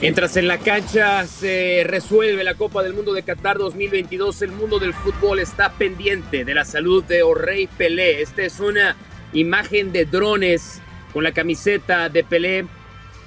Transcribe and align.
Mientras 0.00 0.36
en 0.36 0.46
la 0.46 0.58
cancha 0.58 1.26
se 1.26 1.82
resuelve 1.84 2.44
la 2.44 2.54
Copa 2.54 2.84
del 2.84 2.94
Mundo 2.94 3.14
de 3.14 3.24
Qatar 3.24 3.58
2022, 3.58 4.42
el 4.42 4.52
mundo 4.52 4.78
del 4.78 4.94
fútbol 4.94 5.40
está 5.40 5.72
pendiente 5.72 6.44
de 6.44 6.54
la 6.54 6.64
salud 6.64 7.02
de 7.02 7.24
Orrey 7.24 7.66
Pelé. 7.66 8.22
Esta 8.22 8.42
es 8.42 8.60
una 8.60 8.94
imagen 9.32 9.90
de 9.90 10.04
drones 10.04 10.80
con 11.12 11.24
la 11.24 11.32
camiseta 11.32 12.08
de 12.10 12.22
Pelé 12.22 12.64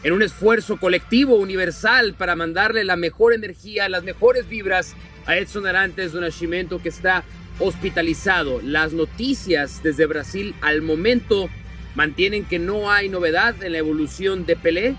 en 0.04 0.14
un 0.14 0.22
esfuerzo 0.22 0.78
colectivo 0.78 1.36
universal 1.36 2.14
para 2.14 2.38
mandarle 2.38 2.86
la 2.86 2.96
mejor 2.96 3.34
energía, 3.34 3.90
las 3.90 4.04
mejores 4.04 4.48
vibras 4.48 4.96
a 5.26 5.36
Edson 5.36 5.68
Arantes 5.68 6.14
de 6.14 6.22
Nascimento 6.22 6.82
que 6.82 6.88
está 6.88 7.26
hospitalizado. 7.60 8.62
Las 8.64 8.94
noticias 8.94 9.84
desde 9.84 10.06
Brasil 10.06 10.56
al 10.62 10.82
momento 10.82 11.50
mantienen 11.96 12.46
que 12.46 12.60
no 12.60 12.90
hay 12.90 13.10
novedad 13.10 13.62
en 13.62 13.74
la 13.74 13.80
evolución 13.80 14.46
de 14.46 14.56
Pelé 14.56 14.96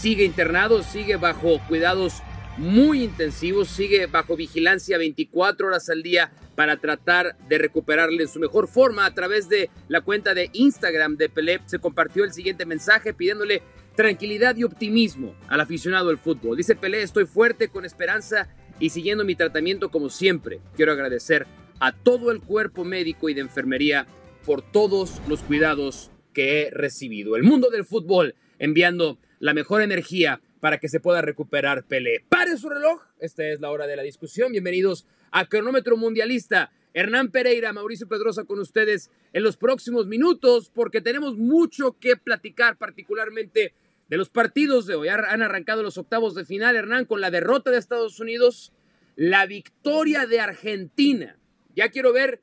sigue 0.00 0.24
internado, 0.24 0.82
sigue 0.82 1.16
bajo 1.16 1.60
cuidados 1.68 2.22
muy 2.56 3.02
intensivos, 3.02 3.68
sigue 3.68 4.06
bajo 4.06 4.36
vigilancia 4.36 4.98
24 4.98 5.66
horas 5.66 5.88
al 5.88 6.02
día 6.02 6.32
para 6.54 6.76
tratar 6.76 7.36
de 7.48 7.58
recuperarle 7.58 8.22
en 8.22 8.28
su 8.28 8.38
mejor 8.38 8.68
forma. 8.68 9.06
A 9.06 9.14
través 9.14 9.48
de 9.48 9.70
la 9.88 10.02
cuenta 10.02 10.34
de 10.34 10.50
Instagram 10.52 11.16
de 11.16 11.28
Pelé 11.28 11.60
se 11.66 11.78
compartió 11.78 12.24
el 12.24 12.32
siguiente 12.32 12.64
mensaje 12.66 13.12
pidiéndole 13.12 13.62
tranquilidad 13.96 14.56
y 14.56 14.64
optimismo 14.64 15.34
al 15.48 15.60
aficionado 15.60 16.08
del 16.08 16.18
fútbol. 16.18 16.56
Dice 16.56 16.76
Pelé, 16.76 17.02
estoy 17.02 17.26
fuerte, 17.26 17.68
con 17.68 17.84
esperanza 17.84 18.48
y 18.78 18.90
siguiendo 18.90 19.24
mi 19.24 19.34
tratamiento 19.34 19.90
como 19.90 20.10
siempre. 20.10 20.60
Quiero 20.76 20.92
agradecer 20.92 21.46
a 21.80 21.92
todo 21.92 22.30
el 22.30 22.40
cuerpo 22.40 22.84
médico 22.84 23.28
y 23.28 23.34
de 23.34 23.40
enfermería 23.40 24.06
por 24.44 24.62
todos 24.62 25.20
los 25.28 25.40
cuidados 25.40 26.10
que 26.32 26.62
he 26.62 26.70
recibido. 26.70 27.36
El 27.36 27.44
mundo 27.44 27.70
del 27.70 27.84
fútbol 27.84 28.34
enviando 28.58 29.18
la 29.44 29.52
mejor 29.52 29.82
energía 29.82 30.40
para 30.58 30.78
que 30.78 30.88
se 30.88 31.00
pueda 31.00 31.20
recuperar 31.20 31.84
Pelé. 31.84 32.24
Pare 32.30 32.56
su 32.56 32.70
reloj, 32.70 33.02
esta 33.18 33.46
es 33.46 33.60
la 33.60 33.70
hora 33.70 33.86
de 33.86 33.94
la 33.94 34.02
discusión. 34.02 34.52
Bienvenidos 34.52 35.06
a 35.32 35.44
Cronómetro 35.44 35.98
Mundialista. 35.98 36.72
Hernán 36.94 37.30
Pereira, 37.30 37.74
Mauricio 37.74 38.08
Pedrosa 38.08 38.44
con 38.44 38.58
ustedes 38.58 39.10
en 39.34 39.42
los 39.42 39.58
próximos 39.58 40.06
minutos 40.06 40.70
porque 40.74 41.02
tenemos 41.02 41.36
mucho 41.36 41.98
que 42.00 42.16
platicar, 42.16 42.78
particularmente 42.78 43.74
de 44.08 44.16
los 44.16 44.30
partidos 44.30 44.86
de 44.86 44.94
hoy. 44.94 45.08
Han 45.08 45.42
arrancado 45.42 45.82
los 45.82 45.98
octavos 45.98 46.34
de 46.34 46.46
final, 46.46 46.74
Hernán, 46.74 47.04
con 47.04 47.20
la 47.20 47.30
derrota 47.30 47.70
de 47.70 47.76
Estados 47.76 48.20
Unidos, 48.20 48.72
la 49.14 49.44
victoria 49.44 50.24
de 50.24 50.40
Argentina. 50.40 51.38
Ya 51.76 51.90
quiero 51.90 52.14
ver 52.14 52.40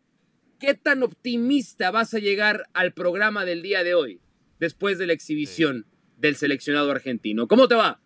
qué 0.60 0.76
tan 0.76 1.02
optimista 1.02 1.90
vas 1.90 2.14
a 2.14 2.20
llegar 2.20 2.68
al 2.74 2.94
programa 2.94 3.44
del 3.44 3.64
día 3.64 3.84
de 3.84 3.96
hoy, 3.96 4.22
después 4.60 5.00
de 5.00 5.08
la 5.08 5.14
exhibición 5.14 5.88
del 6.22 6.36
seleccionado 6.36 6.92
argentino. 6.92 7.48
¿Cómo 7.48 7.68
te 7.68 7.76
va? 7.76 8.00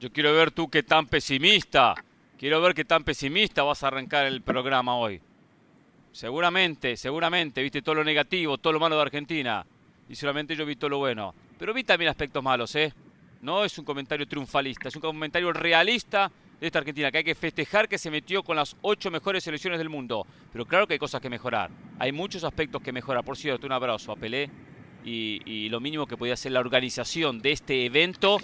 Yo 0.00 0.10
quiero 0.10 0.32
ver 0.32 0.50
tú 0.50 0.68
qué 0.70 0.82
tan 0.82 1.06
pesimista, 1.06 1.94
quiero 2.38 2.62
ver 2.62 2.74
qué 2.74 2.86
tan 2.86 3.04
pesimista 3.04 3.62
vas 3.62 3.84
a 3.84 3.88
arrancar 3.88 4.24
el 4.26 4.40
programa 4.40 4.96
hoy. 4.96 5.20
Seguramente, 6.10 6.96
seguramente, 6.96 7.62
viste 7.62 7.82
todo 7.82 7.96
lo 7.96 8.04
negativo, 8.04 8.56
todo 8.56 8.72
lo 8.72 8.80
malo 8.80 8.96
de 8.96 9.02
Argentina. 9.02 9.64
Y 10.08 10.14
solamente 10.16 10.56
yo 10.56 10.64
vi 10.66 10.74
todo 10.74 10.90
lo 10.90 10.98
bueno. 10.98 11.34
Pero 11.58 11.74
vi 11.74 11.84
también 11.84 12.08
aspectos 12.08 12.42
malos, 12.42 12.74
¿eh? 12.74 12.92
No 13.42 13.64
es 13.64 13.78
un 13.78 13.84
comentario 13.84 14.26
triunfalista, 14.26 14.88
es 14.88 14.96
un 14.96 15.02
comentario 15.02 15.52
realista 15.52 16.32
de 16.58 16.66
esta 16.66 16.78
Argentina, 16.78 17.10
que 17.12 17.18
hay 17.18 17.24
que 17.24 17.34
festejar 17.34 17.88
que 17.88 17.96
se 17.96 18.10
metió 18.10 18.42
con 18.42 18.56
las 18.56 18.76
ocho 18.82 19.10
mejores 19.10 19.44
selecciones 19.44 19.78
del 19.78 19.88
mundo. 19.88 20.26
Pero 20.52 20.66
claro 20.66 20.86
que 20.86 20.94
hay 20.94 20.98
cosas 20.98 21.20
que 21.20 21.30
mejorar. 21.30 21.70
Hay 21.98 22.10
muchos 22.10 22.42
aspectos 22.42 22.82
que 22.82 22.92
mejorar. 22.92 23.22
Por 23.22 23.36
cierto, 23.36 23.66
un 23.66 23.72
abrazo 23.72 24.12
a 24.12 24.16
Pelé 24.16 24.50
y, 25.04 25.68
lo 25.70 25.80
mínimo 25.80 26.06
que 26.06 26.16
podía 26.16 26.34
hacer 26.34 26.52
la 26.52 26.60
organización 26.60 27.40
de 27.40 27.52
este 27.52 27.84
evento, 27.84 28.38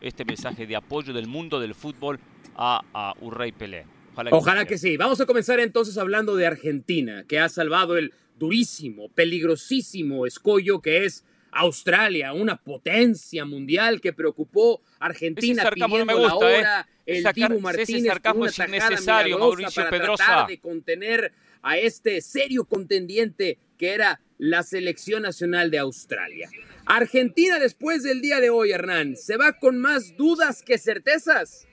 este 0.00 0.24
mensaje 0.24 0.66
de 0.66 0.76
apoyo 0.76 1.12
del 1.12 1.26
mundo 1.26 1.60
del 1.60 1.74
fútbol 1.74 2.18
a, 2.56 2.82
a 2.92 3.14
Urrey 3.20 3.52
Pelé. 3.52 3.86
Ojalá, 4.30 4.66
que, 4.66 4.78
sí. 4.78 4.96
Vamos 4.96 5.20
a 5.20 5.26
comenzar 5.26 5.58
entonces 5.60 5.96
hablando 5.96 6.36
de 6.36 6.46
Argentina, 6.46 7.24
que 7.26 7.38
ha 7.38 7.48
salvado 7.48 7.96
el 7.96 8.12
durísimo, 8.36 9.08
peligrosísimo 9.10 10.26
escollo 10.26 10.80
que 10.80 11.04
es 11.04 11.24
Australia, 11.52 12.32
una 12.32 12.56
potencia 12.56 13.44
mundial 13.44 14.00
que 14.00 14.12
preocupó 14.12 14.82
a 14.98 15.06
Argentina 15.06 15.70
pidiendo 15.70 16.06
me 16.06 16.14
gusta, 16.14 16.28
la 16.28 16.36
hora, 16.36 16.88
¿eh? 17.06 17.16
el 17.16 17.22
Sacar, 17.22 17.60
Martínez 17.60 18.18
con 18.22 18.38
una 18.38 18.50
es 18.50 18.58
innecesario, 18.58 19.38
Mauricio 19.38 19.82
para 19.82 19.90
Pedrosa. 19.90 20.24
tratar 20.24 20.46
de 20.48 20.58
contener 20.58 21.32
a 21.62 21.76
este 21.76 22.20
serio 22.20 22.64
contendiente 22.64 23.58
que 23.82 23.94
era 23.94 24.20
la 24.38 24.62
selección 24.62 25.24
nacional 25.24 25.72
de 25.72 25.80
Australia. 25.80 26.48
Argentina 26.86 27.58
después 27.58 28.04
del 28.04 28.20
día 28.20 28.38
de 28.38 28.48
hoy, 28.48 28.70
Hernán, 28.70 29.16
¿se 29.16 29.36
va 29.36 29.54
con 29.54 29.80
más 29.80 30.16
dudas 30.16 30.62
que 30.62 30.78
certezas? 30.78 31.66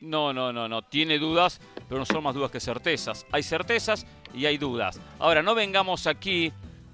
No, 0.00 0.32
no, 0.32 0.54
no, 0.54 0.70
no. 0.70 0.80
Tiene 0.80 1.18
dudas, 1.18 1.60
pero 1.86 1.98
no 1.98 2.06
son 2.06 2.24
más 2.24 2.34
dudas 2.34 2.50
que 2.50 2.60
certezas. 2.60 3.26
Hay 3.30 3.42
certezas 3.42 4.06
y 4.32 4.46
hay 4.46 4.56
dudas. 4.56 4.98
Ahora, 5.18 5.42
no 5.42 5.54
vengamos 5.54 6.06
aquí 6.06 6.50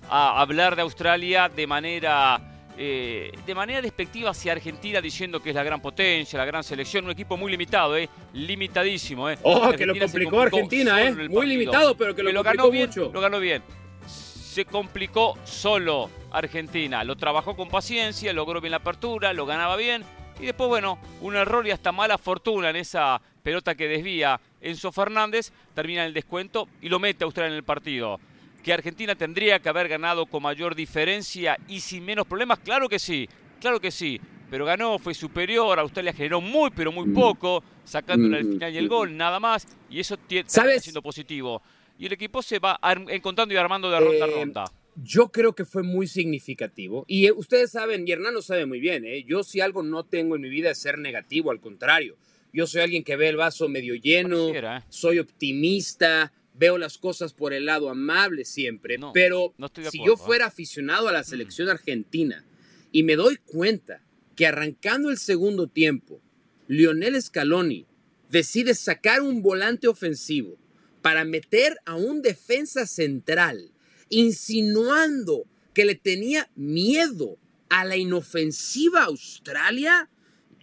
a 0.09 0.41
hablar 0.41 0.75
de 0.75 0.83
Australia 0.83 1.49
de 1.49 1.65
manera 1.69 2.50
eh, 2.77 3.33
de 3.47 3.55
manera 3.55 3.83
despectiva 3.83 4.31
hacia 4.31 4.53
Argentina 4.53 5.01
diciendo 5.01 5.41
que 5.41 5.51
es 5.51 5.55
la 5.55 5.63
gran 5.63 5.81
potencia, 5.81 6.39
la 6.39 6.45
gran 6.45 6.65
selección, 6.65 7.05
un 7.05 7.11
equipo 7.11 7.37
muy 7.37 7.51
limitado, 7.51 7.97
eh, 7.97 8.09
limitadísimo. 8.33 9.29
Eh. 9.29 9.39
Oh, 9.43 9.71
que 9.73 9.87
lo 9.87 9.99
complicó 9.99 10.41
Argentina, 10.41 11.03
eh, 11.03 11.29
muy 11.29 11.47
limitado, 11.47 11.97
pero 11.97 12.15
que 12.15 12.23
lo, 12.23 12.43
ganó 12.43 12.71
bien, 12.71 12.89
mucho. 12.89 13.11
Lo 13.13 13.21
ganó 13.21 13.41
bien. 13.41 13.63
Se 14.07 14.65
complicó 14.65 15.39
solo 15.45 16.11
Argentina, 16.31 17.05
lo 17.05 17.17
trabajó 17.17 17.57
con 17.57 17.69
paciencia, 17.69 18.33
logró 18.33 18.61
bien 18.61 18.73
la 18.73 18.79
apertura, 18.79 19.33
lo 19.33 19.47
ganaba 19.47 19.77
bien. 19.77 20.03
Y 20.41 20.47
después, 20.47 20.69
bueno, 20.69 20.99
un 21.21 21.37
error 21.37 21.67
y 21.67 21.71
hasta 21.71 21.93
mala 21.93 22.19
fortuna 22.19 22.71
en 22.71 22.77
esa 22.77 23.21
pelota 23.43 23.75
que 23.75 23.89
desvía 23.89 24.41
Enzo 24.61 24.91
Fernández, 24.91 25.53
termina 25.75 26.05
el 26.05 26.15
descuento 26.15 26.69
y 26.81 26.89
lo 26.89 26.99
mete 26.99 27.25
a 27.25 27.27
Australia 27.27 27.51
en 27.51 27.57
el 27.57 27.65
partido 27.65 28.21
que 28.63 28.73
Argentina 28.73 29.15
tendría 29.15 29.59
que 29.59 29.69
haber 29.69 29.89
ganado 29.89 30.27
con 30.27 30.43
mayor 30.43 30.75
diferencia 30.75 31.57
y 31.69 31.81
sin 31.81 32.05
menos 32.05 32.27
problemas? 32.27 32.59
Claro 32.59 32.89
que 32.89 32.99
sí, 32.99 33.29
claro 33.61 33.81
que 33.81 33.91
sí. 33.91 34.21
Pero 34.51 34.65
ganó, 34.65 34.99
fue 34.99 35.15
superior, 35.15 35.79
Australia 35.79 36.13
generó 36.13 36.41
muy, 36.41 36.71
pero 36.71 36.91
muy 36.91 37.09
poco, 37.11 37.63
sacándole 37.85 38.39
al 38.39 38.45
final 38.45 38.75
y 38.75 38.79
el 38.79 38.89
gol, 38.89 39.17
nada 39.17 39.39
más, 39.39 39.67
y 39.89 40.01
eso 40.01 40.19
está 40.29 40.67
siendo 40.81 41.01
positivo. 41.01 41.63
Y 41.97 42.07
el 42.07 42.13
equipo 42.13 42.43
se 42.43 42.59
va 42.59 42.81
encontrando 43.09 43.55
y 43.55 43.57
armando 43.57 43.89
de 43.89 44.01
ronda 44.01 44.25
a 44.25 44.29
eh, 44.29 44.33
ronda. 44.33 44.65
Yo 44.97 45.29
creo 45.29 45.55
que 45.55 45.65
fue 45.65 45.85
muy 45.85 46.09
significativo. 46.09 47.05
Y 47.07 47.27
eh, 47.27 47.33
ustedes 47.33 47.71
saben, 47.71 48.09
y 48.09 48.11
Hernán 48.11 48.35
lo 48.35 48.43
sabe 48.43 48.67
muy 48.67 48.81
bien, 48.81 49.05
¿eh? 49.05 49.23
yo 49.25 49.45
si 49.45 49.61
algo 49.61 49.85
no 49.85 50.05
tengo 50.05 50.35
en 50.35 50.43
mi 50.43 50.49
vida 50.49 50.73
es 50.73 50.79
ser 50.79 50.99
negativo, 50.99 51.53
al 51.53 51.61
contrario. 51.61 52.17
Yo 52.53 52.67
soy 52.67 52.81
alguien 52.81 53.05
que 53.05 53.15
ve 53.15 53.29
el 53.29 53.37
vaso 53.37 53.69
medio 53.69 53.95
lleno, 53.95 54.49
soy 54.89 55.21
optimista, 55.21 56.33
veo 56.61 56.77
las 56.77 56.99
cosas 56.99 57.33
por 57.33 57.55
el 57.55 57.65
lado 57.65 57.89
amable 57.89 58.45
siempre, 58.45 58.99
pero 59.15 59.55
si 59.91 60.05
yo 60.05 60.13
¿eh? 60.13 60.17
fuera 60.19 60.45
aficionado 60.45 61.09
a 61.09 61.13
la 61.13 61.23
mm. 61.23 61.25
selección 61.25 61.71
argentina 61.71 62.45
y 62.93 63.03
me 63.03 63.17
doy 63.17 63.39
cuenta 63.39 64.03
que 64.37 64.47
arrancando 64.47 65.09
el 65.09 65.17
segundo 65.17 65.69
tiempo, 65.69 66.21
Lionel 66.69 67.21
Scaloni 67.21 67.87
decide 68.29 68.75
sacar 68.75 69.23
un 69.23 69.41
volante 69.41 69.89
ofensivo 69.89 70.59
para 71.01 71.25
meter 71.25 71.79
a 71.87 71.97
un 71.97 72.21
defensa 72.21 72.87
central, 72.87 73.73
insinuando 74.11 75.47
que 75.73 75.87
le 75.87 75.95
tenía 75.95 76.51
miedo 76.57 77.39
a 77.71 77.87
la 77.87 77.97
inofensiva 77.97 79.05
Australia, 79.05 80.11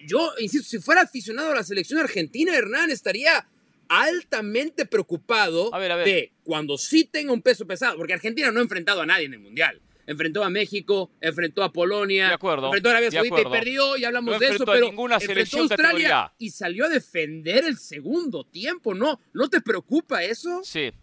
yo, 0.05 0.31
insisto, 0.37 0.69
si 0.69 0.77
fuera 0.77 1.01
aficionado 1.01 1.53
a 1.53 1.55
la 1.55 1.63
selección 1.63 1.99
argentina, 1.99 2.55
Hernán 2.55 2.91
estaría 2.91 3.47
altamente 3.89 4.85
preocupado 4.85 5.71
de 5.71 6.33
cuando 6.43 6.77
sí 6.77 7.05
tenga 7.05 7.33
un 7.33 7.41
peso 7.41 7.65
pesado, 7.65 7.97
porque 7.97 8.13
Argentina 8.13 8.51
no 8.51 8.59
ha 8.59 8.63
enfrentado 8.63 9.01
a 9.01 9.05
nadie 9.05 9.25
en 9.25 9.33
el 9.33 9.39
Mundial. 9.39 9.81
Enfrentó 10.05 10.41
a 10.43 10.49
México, 10.49 11.11
enfrentó 11.19 11.63
a 11.63 11.73
Polonia, 11.73 12.31
enfrentó 12.31 12.87
a 12.87 12.91
Arabia 12.91 13.11
Saudita 13.11 13.41
y 13.41 13.45
perdió, 13.45 13.97
y 13.97 14.05
hablamos 14.05 14.39
de 14.39 14.47
eso, 14.47 14.65
pero 14.65 14.85
ninguna 14.85 15.15
enfrentó 15.15 15.57
a 15.57 15.61
Australia 15.61 16.33
y 16.37 16.49
salió 16.49 16.85
a 16.85 16.89
defender 16.89 17.65
el 17.65 17.77
segundo 17.77 18.45
tiempo, 18.45 18.93
¿no? 18.93 19.19
¿No 19.33 19.49
te 19.49 19.59
preocupa 19.59 20.23
eso? 20.23 20.61
Sí. 20.63 20.93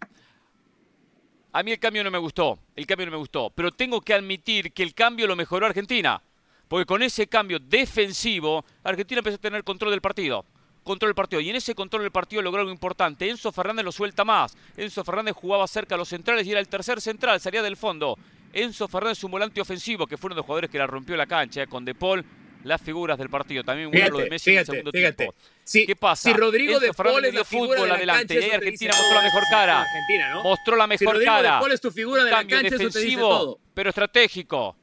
A 1.51 1.61
mí 1.61 1.71
el 1.71 1.79
cambio 1.79 2.03
no 2.03 2.09
me 2.09 2.17
gustó, 2.17 2.59
el 2.75 2.87
cambio 2.87 3.05
no 3.05 3.11
me 3.11 3.17
gustó, 3.19 3.51
pero 3.51 3.71
tengo 3.71 4.01
que 4.01 4.13
admitir 4.13 4.73
que 4.73 4.81
el 4.81 4.95
cambio 4.95 5.27
lo 5.27 5.35
mejoró 5.35 5.67
Argentina, 5.67 6.21
porque 6.67 6.87
con 6.87 7.03
ese 7.03 7.27
cambio 7.27 7.59
defensivo, 7.59 8.65
Argentina 8.83 9.19
empezó 9.19 9.35
a 9.35 9.39
tener 9.39 9.63
control 9.63 9.91
del 9.91 10.01
partido 10.01 10.45
control 10.85 11.09
del 11.09 11.15
partido. 11.15 11.41
Y 11.41 11.49
en 11.49 11.57
ese 11.57 11.75
control 11.75 12.03
del 12.03 12.11
partido 12.11 12.41
logró 12.41 12.61
algo 12.61 12.71
importante. 12.71 13.29
Enzo 13.29 13.51
Fernández 13.51 13.83
lo 13.83 13.91
suelta 13.91 14.23
más. 14.23 14.55
Enzo 14.77 15.03
Fernández 15.03 15.35
jugaba 15.35 15.67
cerca 15.67 15.95
a 15.95 15.97
los 15.97 16.07
centrales 16.07 16.47
y 16.47 16.51
era 16.51 16.61
el 16.61 16.69
tercer 16.69 17.01
central, 17.01 17.41
salía 17.41 17.61
del 17.61 17.75
fondo. 17.75 18.17
Enzo 18.53 18.87
Fernández, 18.87 19.21
un 19.25 19.31
volante 19.31 19.59
ofensivo, 19.59 20.07
que 20.07 20.15
fue 20.15 20.29
uno 20.29 20.35
de 20.35 20.39
los 20.39 20.45
jugadores 20.45 20.69
que 20.69 20.77
la 20.77 20.87
rompió 20.87 21.17
la 21.17 21.25
cancha, 21.25 21.63
eh, 21.63 21.67
con 21.67 21.83
De 21.83 21.93
Paul 21.93 22.23
las 22.63 22.81
figuras 22.81 23.17
del 23.17 23.29
partido. 23.29 23.63
También 23.63 23.91
bueno 23.91 24.09
lo 24.09 24.17
de 24.19 24.29
Messi 24.29 24.51
en 24.51 24.59
el 24.59 24.65
segundo 24.65 24.91
tiempo. 24.91 25.35
¿Qué 25.71 25.95
pasa? 25.95 26.29
Si 26.29 26.35
Rodrigo 26.35 26.79
de 26.79 26.93
Paul 26.93 27.25
es 27.25 27.33
la 27.33 27.43
fútbol 27.43 27.77
de 27.77 27.87
la 27.87 27.95
adelante 27.95 28.35
cancha, 28.35 28.47
y 28.47 28.51
Argentina 28.51 28.93
mostró 28.97 29.15
la 29.15 29.23
mejor 29.23 29.43
cara. 29.49 29.81
Argentina, 29.81 30.29
¿no? 30.33 30.43
Mostró 30.43 30.75
la 30.75 30.87
mejor 30.87 30.99
si 30.99 31.13
Rodrigo 31.13 31.31
cara. 31.31 31.53
De 31.53 31.59
Paul 31.59 31.71
es 31.71 31.81
tu 31.81 31.91
figura 31.91 32.23
de 32.23 32.31
la 32.31 32.37
cancha, 32.37 32.61
defensivo, 32.61 32.89
eso 32.89 32.99
te 32.99 33.05
dice 33.05 33.19
todo. 33.19 33.59
pero 33.73 33.89
estratégico. 33.89 34.75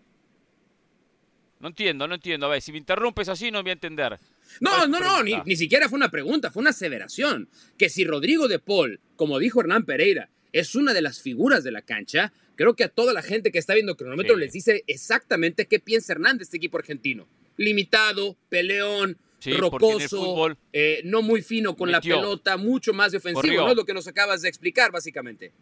No 1.59 1.69
entiendo, 1.69 2.07
no 2.07 2.15
entiendo. 2.15 2.47
A 2.47 2.51
ver, 2.51 2.63
si 2.63 2.73
me 2.73 2.79
interrumpes 2.79 3.29
así 3.29 3.51
no 3.51 3.63
voy 3.63 3.71
a 3.71 3.73
entender. 3.73 4.19
No, 4.61 4.87
no, 4.87 5.01
no, 5.01 5.23
ni, 5.23 5.35
ni, 5.45 5.57
siquiera 5.57 5.89
fue 5.89 5.97
una 5.97 6.11
pregunta, 6.11 6.51
fue 6.51 6.61
una 6.61 6.71
aseveración. 6.71 7.49
Que 7.79 7.89
si 7.89 8.05
Rodrigo 8.05 8.49
de 8.49 8.59
Paul, 8.59 9.01
como 9.17 9.39
dijo 9.39 9.61
Hernán 9.61 9.85
Pereira, 9.85 10.29
es 10.53 10.75
una 10.75 10.93
de 10.93 11.03
las 11.03 11.21
figuras 11.21 11.65
de 11.65 11.73
la 11.73 11.83
cancha, 11.83 12.33
creo 12.57 12.75
que 12.75 12.85
a 12.85 12.89
toda 12.89 13.13
la 13.13 13.23
gente 13.23 13.51
que 13.51 13.59
está 13.59 13.75
viendo 13.75 13.97
cronómetro 13.97 14.35
sí. 14.35 14.41
les 14.41 14.53
dice 14.53 14.85
exactamente 14.87 15.67
qué 15.67 15.81
piensa 15.81 16.13
Hernán 16.13 16.39
de 16.39 16.45
este 16.45 16.59
equipo 16.59 16.79
argentino. 16.79 17.27
Limitado, 17.57 18.37
peleón, 18.49 19.19
sí, 19.39 19.53
rocoso, 19.53 20.57
eh, 20.73 21.01
no 21.05 21.23
muy 21.23 21.43
fino 21.43 21.77
con 21.77 21.91
metió. 21.91 22.17
la 22.17 22.23
pelota, 22.23 22.57
mucho 22.57 22.93
más 22.93 23.13
de 23.13 23.19
ofensivo, 23.19 23.43
Corrió. 23.43 23.63
¿no? 23.63 23.71
Es 23.71 23.77
lo 23.77 23.85
que 23.85 23.95
nos 23.95 24.07
acabas 24.07 24.43
de 24.43 24.49
explicar, 24.49 24.91
básicamente. 24.91 25.53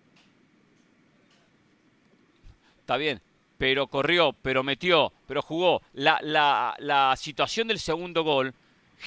Está 2.81 2.97
bien, 2.97 3.21
pero 3.59 3.87
corrió, 3.87 4.35
pero 4.43 4.63
metió, 4.63 5.13
pero 5.27 5.43
jugó. 5.43 5.83
La, 5.93 6.19
la, 6.23 6.75
la 6.79 7.15
situación 7.17 7.69
del 7.69 7.79
segundo 7.79 8.25
gol 8.25 8.55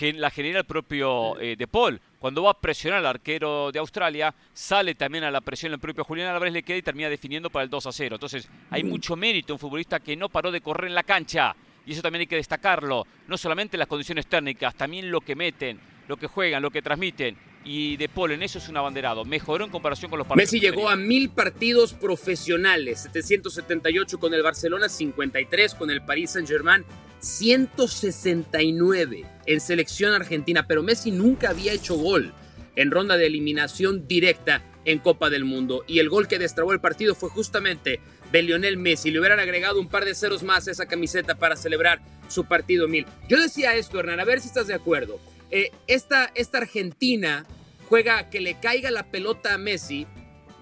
la 0.02 0.30
genera 0.30 0.60
el 0.60 0.66
propio 0.66 1.40
eh, 1.40 1.56
De 1.56 1.68
Paul. 1.68 2.00
Cuando 2.20 2.44
va 2.44 2.52
a 2.52 2.60
presionar 2.60 3.00
al 3.00 3.06
arquero 3.06 3.72
de 3.72 3.80
Australia, 3.80 4.34
sale 4.54 4.96
también 4.96 5.24
a 5.24 5.32
la 5.32 5.42
presión 5.42 5.74
el 5.74 5.80
propio 5.80 6.04
Julián 6.04 6.34
Álvarez, 6.34 6.54
le 6.54 6.64
queda 6.64 6.78
y 6.78 6.82
termina 6.82 7.10
definiendo 7.10 7.50
para 7.50 7.64
el 7.64 7.70
2 7.70 7.88
a 7.88 7.92
0. 7.92 8.16
Entonces, 8.16 8.50
hay 8.70 8.84
mucho 8.84 9.16
mérito 9.16 9.52
en 9.52 9.56
un 9.56 9.60
futbolista 9.60 10.00
que 10.00 10.16
no 10.16 10.30
paró 10.30 10.52
de 10.52 10.62
correr 10.62 10.88
en 10.88 10.96
la 10.96 11.04
cancha. 11.04 11.56
Y 11.86 11.92
eso 11.92 12.02
también 12.02 12.22
hay 12.22 12.28
que 12.28 12.38
destacarlo. 12.38 13.06
No 13.28 13.38
solamente 13.38 13.78
las 13.78 13.88
condiciones 13.88 14.28
técnicas, 14.28 14.74
también 14.76 15.12
lo 15.12 15.20
que 15.20 15.36
meten, 15.36 15.80
lo 16.08 16.16
que 16.16 16.28
juegan, 16.28 16.62
lo 16.62 16.72
que 16.72 16.82
transmiten. 16.82 17.38
Y 17.66 17.98
De 17.98 18.08
Paul 18.10 18.32
en 18.32 18.42
eso 18.44 18.58
es 18.58 18.68
un 18.68 18.76
abanderado. 18.78 19.24
Mejoró 19.26 19.66
en 19.66 19.72
comparación 19.72 20.10
con 20.10 20.18
los 20.20 20.28
partidos. 20.28 20.52
Messi 20.52 20.60
llegó 20.60 20.90
a 20.90 20.96
mil 20.96 21.30
partidos 21.30 21.94
profesionales, 21.94 23.04
778 23.04 24.20
con 24.20 24.34
el 24.34 24.42
Barcelona, 24.44 24.90
53 24.90 25.76
con 25.76 25.90
el 25.90 26.04
Paris 26.04 26.32
Saint-Germain, 26.32 26.84
169 27.20 29.26
en 29.46 29.62
selección 29.62 30.14
argentina, 30.14 30.68
pero 30.68 30.84
Messi 30.84 31.12
nunca 31.12 31.52
había 31.52 31.72
hecho 31.72 31.96
gol 31.96 32.34
en 32.76 32.92
ronda 32.92 33.18
de 33.18 33.28
eliminación 33.28 34.08
directa 34.08 34.62
en 34.86 35.00
Copa 35.00 35.30
del 35.30 35.46
Mundo. 35.46 35.84
Y 35.88 36.00
el 36.00 36.10
gol 36.10 36.28
que 36.28 36.40
destrabó 36.40 36.74
el 36.74 36.82
partido 36.82 37.16
fue 37.16 37.30
justamente 37.30 38.00
de 38.32 38.42
Lionel 38.42 38.78
Messi. 38.78 39.12
Le 39.12 39.20
hubieran 39.20 39.40
agregado 39.40 39.80
un 39.80 39.88
par 39.88 40.06
de 40.06 40.16
ceros 40.16 40.44
más 40.44 40.68
a 40.68 40.72
esa 40.72 40.86
camiseta 40.86 41.36
para 41.36 41.56
celebrar 41.56 42.02
su 42.28 42.46
partido 42.46 42.88
mil. 42.88 43.06
Yo 43.30 43.40
decía 43.40 43.76
esto, 43.76 44.00
Hernán, 44.00 44.20
a 44.20 44.26
ver 44.26 44.42
si 44.42 44.48
estás 44.48 44.68
de 44.68 44.74
acuerdo. 44.74 45.20
Eh, 45.56 45.72
esta, 45.86 46.32
esta 46.34 46.58
Argentina 46.58 47.46
juega 47.88 48.32
que 48.32 48.42
le 48.42 48.60
caiga 48.60 48.90
la 48.90 49.04
pelota 49.04 49.54
a 49.54 49.60
Messi, 49.60 50.08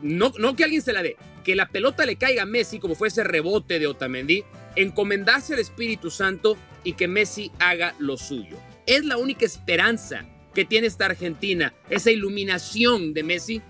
no, 0.01 0.33
no 0.37 0.53
que 0.57 0.65
alguien 0.65 0.81
se 0.81 0.91
la 0.91 1.01
dé, 1.01 1.15
que 1.45 1.55
la 1.55 1.69
pelota 1.69 2.05
le 2.05 2.17
caiga 2.17 2.43
a 2.43 2.45
Messi, 2.45 2.77
como 2.77 2.95
fue 2.95 3.07
ese 3.07 3.23
rebote 3.23 3.79
de 3.79 3.87
Otamendi, 3.87 4.43
encomendarse 4.75 5.53
al 5.53 5.59
Espíritu 5.59 6.11
Santo 6.11 6.57
y 6.83 6.91
que 6.91 7.07
Messi 7.07 7.53
haga 7.57 7.95
lo 7.99 8.17
suyo. 8.17 8.57
Es 8.85 9.05
la 9.05 9.15
única 9.15 9.45
esperanza 9.45 10.25
que 10.53 10.65
tiene 10.65 10.87
esta 10.87 11.05
Argentina, 11.05 11.73
esa 11.89 12.11
iluminación 12.11 13.13
de 13.13 13.23
Messi. 13.23 13.61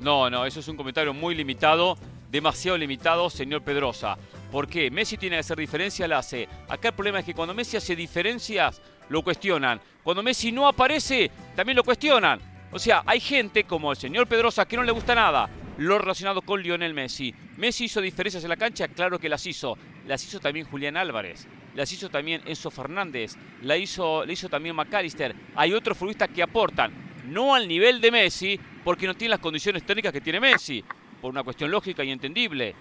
No, 0.00 0.30
no, 0.30 0.46
eso 0.46 0.60
es 0.60 0.68
un 0.68 0.78
comentario 0.78 1.12
muy 1.12 1.34
limitado, 1.34 1.98
demasiado 2.30 2.78
limitado, 2.78 3.28
señor 3.28 3.64
Pedrosa. 3.64 4.16
¿Por 4.52 4.68
qué? 4.68 4.90
Messi 4.90 5.16
tiene 5.16 5.36
que 5.36 5.40
hacer 5.40 5.56
diferencia, 5.56 6.06
la 6.06 6.18
hace. 6.18 6.46
Acá 6.68 6.88
el 6.88 6.94
problema 6.94 7.20
es 7.20 7.24
que 7.24 7.32
cuando 7.32 7.54
Messi 7.54 7.78
hace 7.78 7.96
diferencias, 7.96 8.82
lo 9.08 9.22
cuestionan. 9.22 9.80
Cuando 10.02 10.22
Messi 10.22 10.52
no 10.52 10.68
aparece, 10.68 11.30
también 11.56 11.74
lo 11.74 11.82
cuestionan. 11.82 12.38
O 12.70 12.78
sea, 12.78 13.02
hay 13.06 13.18
gente 13.18 13.64
como 13.64 13.90
el 13.90 13.96
señor 13.96 14.26
Pedrosa 14.26 14.68
que 14.68 14.76
no 14.76 14.82
le 14.82 14.92
gusta 14.92 15.14
nada 15.14 15.48
lo 15.78 15.98
relacionado 15.98 16.42
con 16.42 16.62
Lionel 16.62 16.92
Messi. 16.92 17.34
Messi 17.56 17.84
hizo 17.84 18.02
diferencias 18.02 18.42
en 18.44 18.50
la 18.50 18.56
cancha, 18.56 18.88
claro 18.88 19.18
que 19.18 19.30
las 19.30 19.46
hizo. 19.46 19.78
Las 20.06 20.22
hizo 20.24 20.38
también 20.38 20.66
Julián 20.66 20.98
Álvarez, 20.98 21.46
las 21.74 21.90
hizo 21.92 22.10
también 22.10 22.42
Enzo 22.44 22.70
Fernández, 22.70 23.36
la 23.62 23.76
hizo, 23.78 24.26
la 24.26 24.32
hizo 24.32 24.48
también 24.48 24.76
McAllister. 24.76 25.34
Hay 25.54 25.72
otros 25.72 25.96
futbolistas 25.96 26.28
que 26.28 26.42
aportan, 26.42 26.92
no 27.26 27.54
al 27.54 27.68
nivel 27.68 28.00
de 28.00 28.10
Messi, 28.10 28.60
porque 28.84 29.06
no 29.06 29.14
tienen 29.14 29.30
las 29.30 29.40
condiciones 29.40 29.84
técnicas 29.84 30.12
que 30.12 30.20
tiene 30.20 30.40
Messi, 30.40 30.84
por 31.20 31.30
una 31.30 31.44
cuestión 31.44 31.70
lógica 31.70 32.02
y 32.02 32.10
entendible. 32.10 32.74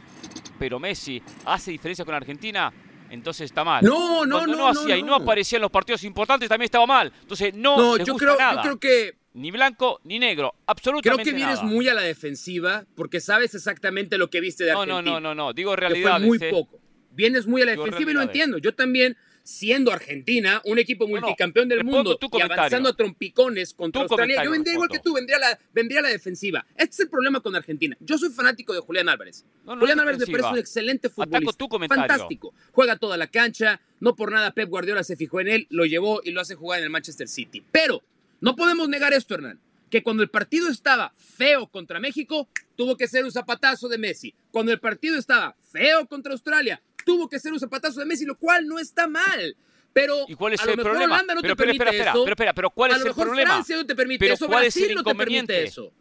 Pero 0.59 0.79
Messi 0.79 1.21
hace 1.45 1.71
diferencia 1.71 2.05
con 2.05 2.13
Argentina, 2.13 2.71
entonces 3.09 3.45
está 3.45 3.63
mal. 3.63 3.83
No, 3.83 4.25
no, 4.25 4.37
Cuando 4.37 4.57
no, 4.57 4.67
hacía 4.67 4.95
no, 4.95 4.99
y 4.99 5.01
no 5.03 5.07
no. 5.09 5.15
aparecía 5.15 5.57
en 5.57 5.61
los 5.63 5.71
partidos 5.71 6.03
importantes 6.03 6.47
también 6.47 6.65
estaba 6.65 6.85
mal. 6.85 7.11
Entonces 7.21 7.53
no, 7.55 7.77
No, 7.77 7.97
les 7.97 8.05
yo 8.07 8.13
gusta 8.13 8.25
creo, 8.27 8.37
nada. 8.37 8.55
yo 8.55 8.61
creo 8.61 8.79
que 8.79 9.17
Ni 9.33 9.49
blanco 9.51 9.99
ni 10.03 10.19
negro, 10.19 10.51
creo 10.51 10.63
absolutamente 10.67 11.23
que 11.31 11.35
vienes 11.35 11.55
nada. 11.57 11.67
muy 11.67 11.87
a 11.89 11.93
la 11.93 12.01
defensiva 12.01 12.85
porque 12.95 13.19
sabes 13.19 13.55
exactamente 13.55 14.17
lo 14.17 14.29
que 14.29 14.39
viste 14.41 14.63
de 14.65 14.73
No, 14.73 14.81
Argentina. 14.81 15.01
no, 15.01 15.19
no, 15.19 15.33
no, 15.33 15.35
no, 15.47 15.53
digo 15.53 15.71
que 15.71 15.77
fue 15.81 15.87
realidad. 15.89 16.19
muy 16.19 16.37
poco. 16.39 16.79
Vienes 17.13 17.47
muy 17.47 17.61
a 17.61 17.65
la 17.65 17.71
Digo 17.71 17.83
defensiva 17.85 18.11
y 18.11 18.13
lo 18.13 18.19
realidades. 18.19 18.35
entiendo. 18.41 18.57
Yo 18.59 18.73
también, 18.75 19.17
siendo 19.43 19.91
Argentina, 19.91 20.61
un 20.65 20.79
equipo 20.79 21.07
multicampeón 21.07 21.67
del 21.69 21.83
mundo 21.83 22.17
y 22.31 22.41
avanzando 22.41 22.89
a 22.89 22.95
trompicones 22.95 23.73
contra 23.73 24.01
Australia, 24.03 24.43
yo 24.43 24.51
vendría 24.51 24.73
igual 24.73 24.89
que 24.89 24.99
tú, 24.99 25.13
vendría 25.13 25.37
a, 25.37 25.39
la, 25.39 25.59
vendría 25.73 26.01
la 26.01 26.09
defensiva. 26.09 26.65
Este 26.75 26.93
es 26.93 26.99
el 27.01 27.09
problema 27.09 27.39
con 27.41 27.55
Argentina. 27.55 27.95
Yo 27.99 28.17
soy 28.17 28.29
fanático 28.29 28.73
de 28.73 28.79
Julián 28.79 29.09
Álvarez. 29.09 29.45
No, 29.65 29.75
no 29.75 29.81
Julián 29.81 29.99
Álvarez 29.99 30.19
me 30.19 30.27
parece 30.27 30.49
un 30.49 30.59
excelente 30.59 31.09
futbolista. 31.09 31.53
tu. 31.53 31.67
Fantástico. 31.87 32.53
Juega 32.71 32.97
toda 32.97 33.17
la 33.17 33.27
cancha. 33.27 33.81
No 33.99 34.15
por 34.15 34.31
nada 34.31 34.51
Pep 34.51 34.69
Guardiola 34.69 35.03
se 35.03 35.15
fijó 35.15 35.39
en 35.41 35.47
él, 35.47 35.67
lo 35.69 35.85
llevó 35.85 36.21
y 36.23 36.31
lo 36.31 36.41
hace 36.41 36.55
jugar 36.55 36.79
en 36.79 36.85
el 36.85 36.89
Manchester 36.89 37.27
City. 37.27 37.63
Pero 37.71 38.01
no 38.39 38.55
podemos 38.55 38.89
negar 38.89 39.13
esto, 39.13 39.35
Hernán. 39.35 39.59
Que 39.89 40.01
cuando 40.01 40.23
el 40.23 40.29
partido 40.29 40.69
estaba 40.69 41.13
feo 41.17 41.67
contra 41.67 41.99
México, 41.99 42.47
tuvo 42.75 42.97
que 42.97 43.07
ser 43.07 43.25
un 43.25 43.31
zapatazo 43.31 43.87
de 43.89 43.97
Messi. 43.97 44.33
Cuando 44.49 44.71
el 44.71 44.79
partido 44.79 45.17
estaba 45.17 45.55
feo 45.71 46.07
contra 46.07 46.31
Australia, 46.31 46.81
tuvo 47.05 47.27
que 47.29 47.39
ser 47.39 47.51
un 47.53 47.59
zapatazo 47.59 47.99
de 47.99 48.05
Messi, 48.05 48.25
lo 48.25 48.37
cual 48.37 48.67
no 48.67 48.79
está 48.79 49.07
mal. 49.07 49.55
Pero 49.93 50.25
¿Y 50.27 50.35
cuál 50.35 50.53
es 50.53 50.61
a 50.61 50.65
lo 50.65 50.71
el 50.71 50.77
mejor 50.77 50.91
problema? 50.93 51.15
Holanda 51.15 51.35
no 51.35 51.41
pero, 51.41 51.53
te 51.55 51.57
pero, 51.57 51.67
permite 51.67 51.83
espera, 51.83 51.91
espera, 51.91 52.11
eso. 52.11 52.23
pero, 52.23 52.33
espera, 52.33 52.53
pero 52.53 52.69
¿cuál 52.69 52.91
a 52.91 52.95
es 52.95 53.01
lo 53.01 53.07
el 53.09 53.15
problema? 53.15 53.51
Francia 53.55 53.75
no 53.75 53.85
te 53.85 53.95
permite 53.95 54.19
Pero 54.19 54.33
eso, 54.35 54.47
¿cuál 54.47 54.63
es 54.65 54.73
Brasil 54.73 54.89
el 54.89 54.95
no 54.95 55.03
te 55.03 55.09
permite 55.15 55.35
inconveniente? 55.39 55.63
eso. 55.63 55.93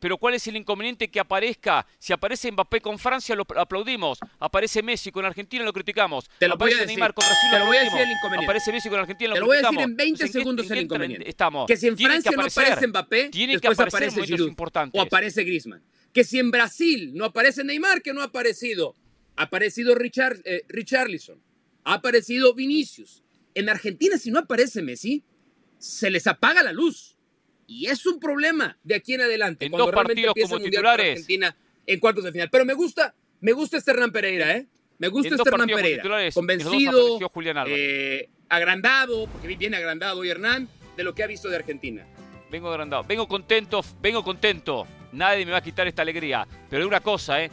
Pero 0.00 0.16
¿cuál 0.16 0.34
es 0.34 0.46
el 0.46 0.56
inconveniente 0.56 1.10
que 1.10 1.18
aparezca? 1.18 1.84
Si 1.98 2.12
aparece 2.12 2.52
Mbappé 2.52 2.80
con 2.80 3.00
Francia, 3.00 3.34
lo 3.34 3.44
aplaudimos. 3.56 4.20
Aparece 4.38 4.80
Messi 4.80 5.10
con 5.10 5.24
Argentina, 5.24 5.64
lo 5.64 5.72
criticamos. 5.72 6.30
Te 6.38 6.46
lo 6.46 6.56
voy 6.56 6.70
a 6.70 6.76
aparece 6.76 6.80
decir. 6.82 6.86
Neymar 6.96 7.14
con 7.14 7.26
Brasil, 7.26 7.48
Te 7.50 7.58
lo 7.58 7.66
voy 7.66 7.76
a 7.76 7.80
decir 7.82 8.00
el 8.00 8.10
inconveniente. 8.12 8.44
Aparece 8.46 8.72
Messi 8.72 8.88
con 8.90 9.00
Argentina, 9.00 9.28
lo 9.30 9.34
Te 9.34 9.40
lo 9.40 9.46
voy 9.46 9.56
a 9.56 9.60
decir 9.62 9.80
en 9.80 9.96
20 9.96 10.02
Entonces, 10.04 10.22
¿en 10.22 10.32
qué- 10.32 10.38
segundos 10.38 10.70
el 10.70 10.78
inconveniente. 10.78 11.28
Estamos. 11.28 11.66
Que 11.66 11.76
si 11.76 11.88
en 11.88 11.96
Tiene 11.96 12.12
Francia 12.12 12.30
no 12.30 12.42
aparece 12.44 12.86
Mbappé, 12.86 13.28
Tiene 13.30 13.58
que 13.58 13.66
aparecer 13.66 13.88
aparece 14.08 14.22
Giroud 14.24 14.48
importantes. 14.48 14.98
o 14.98 15.02
aparece 15.02 15.42
Griezmann. 15.42 15.82
Que 16.14 16.22
si 16.22 16.38
en 16.38 16.52
Brasil 16.52 17.10
no 17.14 17.24
aparece 17.24 17.64
Neymar, 17.64 18.00
que 18.00 18.12
no 18.14 18.20
ha 18.22 18.26
aparecido. 18.26 18.94
Ha 19.38 19.44
aparecido 19.44 19.94
Richard, 19.94 20.40
eh, 20.44 20.64
Richarlison. 20.68 21.40
Ha 21.84 21.94
aparecido 21.94 22.54
Vinicius. 22.54 23.22
En 23.54 23.68
Argentina, 23.68 24.18
si 24.18 24.32
no 24.32 24.40
aparece 24.40 24.82
Messi, 24.82 25.22
se 25.78 26.10
les 26.10 26.26
apaga 26.26 26.60
la 26.64 26.72
luz. 26.72 27.16
Y 27.68 27.86
es 27.86 28.04
un 28.04 28.18
problema 28.18 28.76
de 28.82 28.96
aquí 28.96 29.14
en 29.14 29.20
adelante. 29.20 29.66
En 29.66 29.70
cuando 29.70 29.86
dos 29.86 29.94
realmente 29.94 30.22
partidos 30.24 30.50
como 30.50 30.64
titulares. 30.64 31.10
Argentina 31.10 31.56
en 31.86 32.00
cuartos 32.00 32.24
de 32.24 32.32
final. 32.32 32.50
Pero 32.50 32.64
me 32.64 32.74
gusta, 32.74 33.14
me 33.40 33.52
gusta 33.52 33.76
este 33.76 33.92
Hernán 33.92 34.10
Pereira, 34.10 34.56
¿eh? 34.56 34.66
Me 34.98 35.06
gusta 35.06 35.36
este 35.36 35.48
Hernán 35.48 35.68
Pereira. 35.68 36.02
Convencido, 36.34 37.20
eh, 37.68 38.28
agrandado, 38.48 39.28
porque 39.28 39.46
viene 39.46 39.76
agrandado 39.76 40.18
hoy 40.18 40.30
Hernán, 40.30 40.68
de 40.96 41.04
lo 41.04 41.14
que 41.14 41.22
ha 41.22 41.28
visto 41.28 41.48
de 41.48 41.54
Argentina. 41.54 42.04
Vengo 42.50 42.70
agrandado. 42.70 43.04
Vengo 43.04 43.28
contento, 43.28 43.84
vengo 44.02 44.24
contento. 44.24 44.88
Nadie 45.12 45.46
me 45.46 45.52
va 45.52 45.58
a 45.58 45.62
quitar 45.62 45.86
esta 45.86 46.02
alegría. 46.02 46.44
Pero 46.68 46.82
hay 46.82 46.88
una 46.88 47.00
cosa, 47.00 47.40
¿eh? 47.44 47.52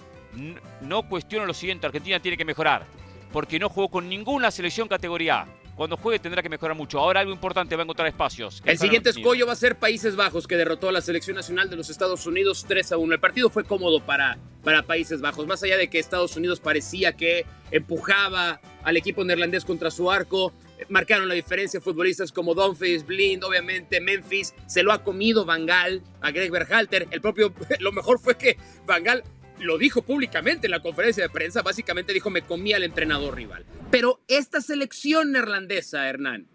No 0.82 1.08
cuestiono 1.08 1.46
lo 1.46 1.54
siguiente. 1.54 1.86
Argentina 1.88 2.20
tiene 2.20 2.38
que 2.38 2.46
mejorar. 2.46 2.86
Porque 3.32 3.60
no 3.60 3.70
jugó 3.70 3.90
con 3.90 4.08
ninguna 4.08 4.52
selección 4.52 4.88
categoría 4.88 5.42
A. 5.42 5.48
Cuando 5.76 5.98
juegue 5.98 6.20
tendrá 6.20 6.42
que 6.42 6.48
mejorar 6.48 6.76
mucho. 6.78 7.00
Ahora 7.00 7.20
algo 7.20 7.34
importante 7.34 7.76
va 7.76 7.82
a 7.82 7.84
encontrar 7.84 8.08
espacios. 8.08 8.64
El 8.66 8.78
siguiente 8.78 9.10
escollo 9.10 9.46
va 9.46 9.52
a 9.52 9.58
ser 9.58 9.78
Países 9.78 10.16
Bajos, 10.16 10.48
que 10.48 10.56
derrotó 10.56 10.88
a 10.88 10.94
la 10.94 11.02
selección 11.02 11.36
nacional 11.36 11.70
de 11.70 11.76
los 11.76 11.90
Estados 11.90 12.26
Unidos 12.26 12.64
3 12.66 12.94
a 12.94 12.98
1. 12.98 13.14
El 13.14 13.20
partido 13.20 13.50
fue 13.50 13.66
cómodo 13.66 14.00
para, 14.00 14.38
para 14.64 14.84
Países 14.84 15.20
Bajos, 15.20 15.46
más 15.48 15.62
allá 15.64 15.76
de 15.76 15.90
que 15.90 16.00
Estados 16.00 16.38
Unidos 16.38 16.62
parecía 16.62 17.12
que 17.18 17.46
empujaba 17.72 18.62
al 18.84 18.96
equipo 18.96 19.26
neerlandés 19.26 19.66
contra 19.66 19.92
su 19.92 20.10
arco. 20.10 20.54
eh, 20.78 20.86
Marcaron 20.88 21.28
la 21.28 21.34
diferencia 21.34 21.82
futbolistas 21.82 22.32
como 22.32 22.54
Dumfries, 22.54 23.06
Blind, 23.06 23.44
obviamente 23.44 24.00
Memphis. 24.00 24.54
Se 24.68 24.82
lo 24.82 24.94
ha 24.94 25.04
comido 25.04 25.44
Van 25.44 25.66
Gaal 25.66 26.02
a 26.22 26.32
Greg 26.32 26.52
Berhalter. 26.52 27.08
El 27.12 27.20
propio, 27.20 27.54
lo 27.80 27.92
mejor 27.92 28.20
fue 28.20 28.38
que 28.38 28.58
Van 28.86 29.04
Gaal 29.04 29.24
lo 29.60 29.78
dijo 29.78 30.02
públicamente 30.02 30.68
en 30.68 30.72
la 30.72 30.82
conferencia 30.82 31.24
de 31.24 31.30
prensa. 31.30 31.62
Básicamente 31.62 32.14
dijo, 32.14 32.30
me 32.30 32.42
comí 32.42 32.74
al 32.74 32.84
entrenador 32.84 33.36
rival. 33.36 33.66
Pero 33.92 34.22
esta 34.28 34.62
selección 34.62 35.32
neerlandesa, 35.32 36.08
Hernán, 36.08 36.48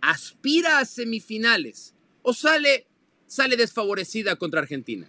aspira 0.00 0.78
a 0.78 0.84
semifinales 0.84 1.94
o 2.22 2.32
sale, 2.32 2.86
sale 3.26 3.56
desfavorecida 3.56 4.36
contra 4.36 4.60
Argentina. 4.60 5.06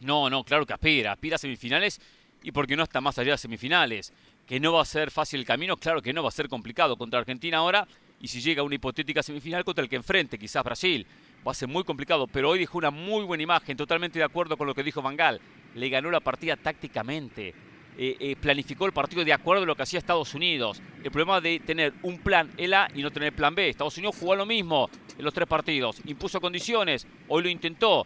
No, 0.00 0.30
no, 0.30 0.44
claro 0.44 0.66
que 0.66 0.72
aspira. 0.72 1.12
Aspira 1.12 1.36
a 1.36 1.38
semifinales 1.38 2.00
y 2.42 2.52
porque 2.52 2.76
no 2.76 2.84
está 2.84 3.00
más 3.00 3.18
allá 3.18 3.32
de 3.32 3.38
semifinales. 3.38 4.12
Que 4.46 4.60
no 4.60 4.72
va 4.72 4.82
a 4.82 4.86
ser 4.86 5.10
fácil 5.10 5.40
el 5.40 5.46
camino, 5.46 5.76
claro 5.76 6.00
que 6.00 6.14
no 6.14 6.22
va 6.22 6.30
a 6.30 6.32
ser 6.32 6.48
complicado 6.48 6.96
contra 6.96 7.18
Argentina 7.18 7.58
ahora 7.58 7.86
y 8.20 8.28
si 8.28 8.40
llega 8.40 8.62
a 8.62 8.64
una 8.64 8.76
hipotética 8.76 9.22
semifinal 9.22 9.64
contra 9.64 9.84
el 9.84 9.90
que 9.90 9.96
enfrente, 9.96 10.38
quizás 10.38 10.64
Brasil. 10.64 11.06
Va 11.46 11.52
a 11.52 11.54
ser 11.54 11.68
muy 11.68 11.84
complicado, 11.84 12.26
pero 12.26 12.50
hoy 12.50 12.58
dijo 12.58 12.78
una 12.78 12.90
muy 12.90 13.24
buena 13.24 13.42
imagen, 13.42 13.76
totalmente 13.76 14.18
de 14.18 14.24
acuerdo 14.24 14.56
con 14.56 14.66
lo 14.66 14.74
que 14.74 14.82
dijo 14.82 15.02
Vangal. 15.02 15.40
Le 15.74 15.88
ganó 15.88 16.10
la 16.10 16.20
partida 16.20 16.56
tácticamente. 16.56 17.54
Eh, 18.00 18.16
eh, 18.20 18.36
planificó 18.36 18.86
el 18.86 18.92
partido 18.92 19.24
de 19.24 19.32
acuerdo 19.32 19.64
a 19.64 19.66
lo 19.66 19.74
que 19.74 19.82
hacía 19.82 19.98
Estados 19.98 20.34
Unidos. 20.34 20.80
El 21.02 21.10
problema 21.10 21.40
de 21.40 21.58
tener 21.60 21.94
un 22.02 22.18
plan 22.18 22.50
el 22.56 22.74
A 22.74 22.88
y 22.94 23.02
no 23.02 23.10
tener 23.10 23.32
plan 23.32 23.54
B. 23.54 23.68
Estados 23.68 23.96
Unidos 23.96 24.16
jugó 24.18 24.36
lo 24.36 24.46
mismo 24.46 24.88
en 25.16 25.24
los 25.24 25.34
tres 25.34 25.48
partidos. 25.48 26.00
Impuso 26.04 26.40
condiciones, 26.40 27.06
hoy 27.28 27.42
lo 27.42 27.48
intentó. 27.48 28.04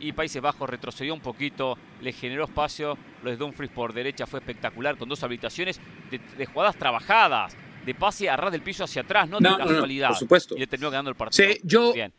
Y 0.00 0.12
Países 0.12 0.40
Bajos 0.40 0.70
retrocedió 0.70 1.12
un 1.12 1.20
poquito, 1.20 1.76
le 2.00 2.12
generó 2.12 2.44
espacio. 2.44 2.96
Lo 3.22 3.30
de 3.30 3.36
Dumfries 3.36 3.70
por 3.70 3.92
derecha 3.92 4.26
fue 4.26 4.38
espectacular 4.38 4.96
con 4.96 5.08
dos 5.08 5.22
habilitaciones 5.22 5.80
de 6.10 6.46
jugadas 6.46 6.76
trabajadas 6.76 7.56
de 7.88 7.94
pase 7.94 8.28
a 8.28 8.36
ras 8.36 8.52
del 8.52 8.60
piso 8.60 8.84
hacia 8.84 9.00
atrás, 9.00 9.30
no, 9.30 9.38
de 9.40 9.48
casualidad. 9.56 10.08
por 10.08 10.18
supuesto. 10.18 10.54
Y 10.54 10.60
le 10.60 10.66
terminó 10.66 10.90
ganando 10.90 11.10
el 11.10 11.16
partido. 11.16 11.48
Sí, 11.48 11.58
yo... 11.64 11.92
Bien. 11.94 12.12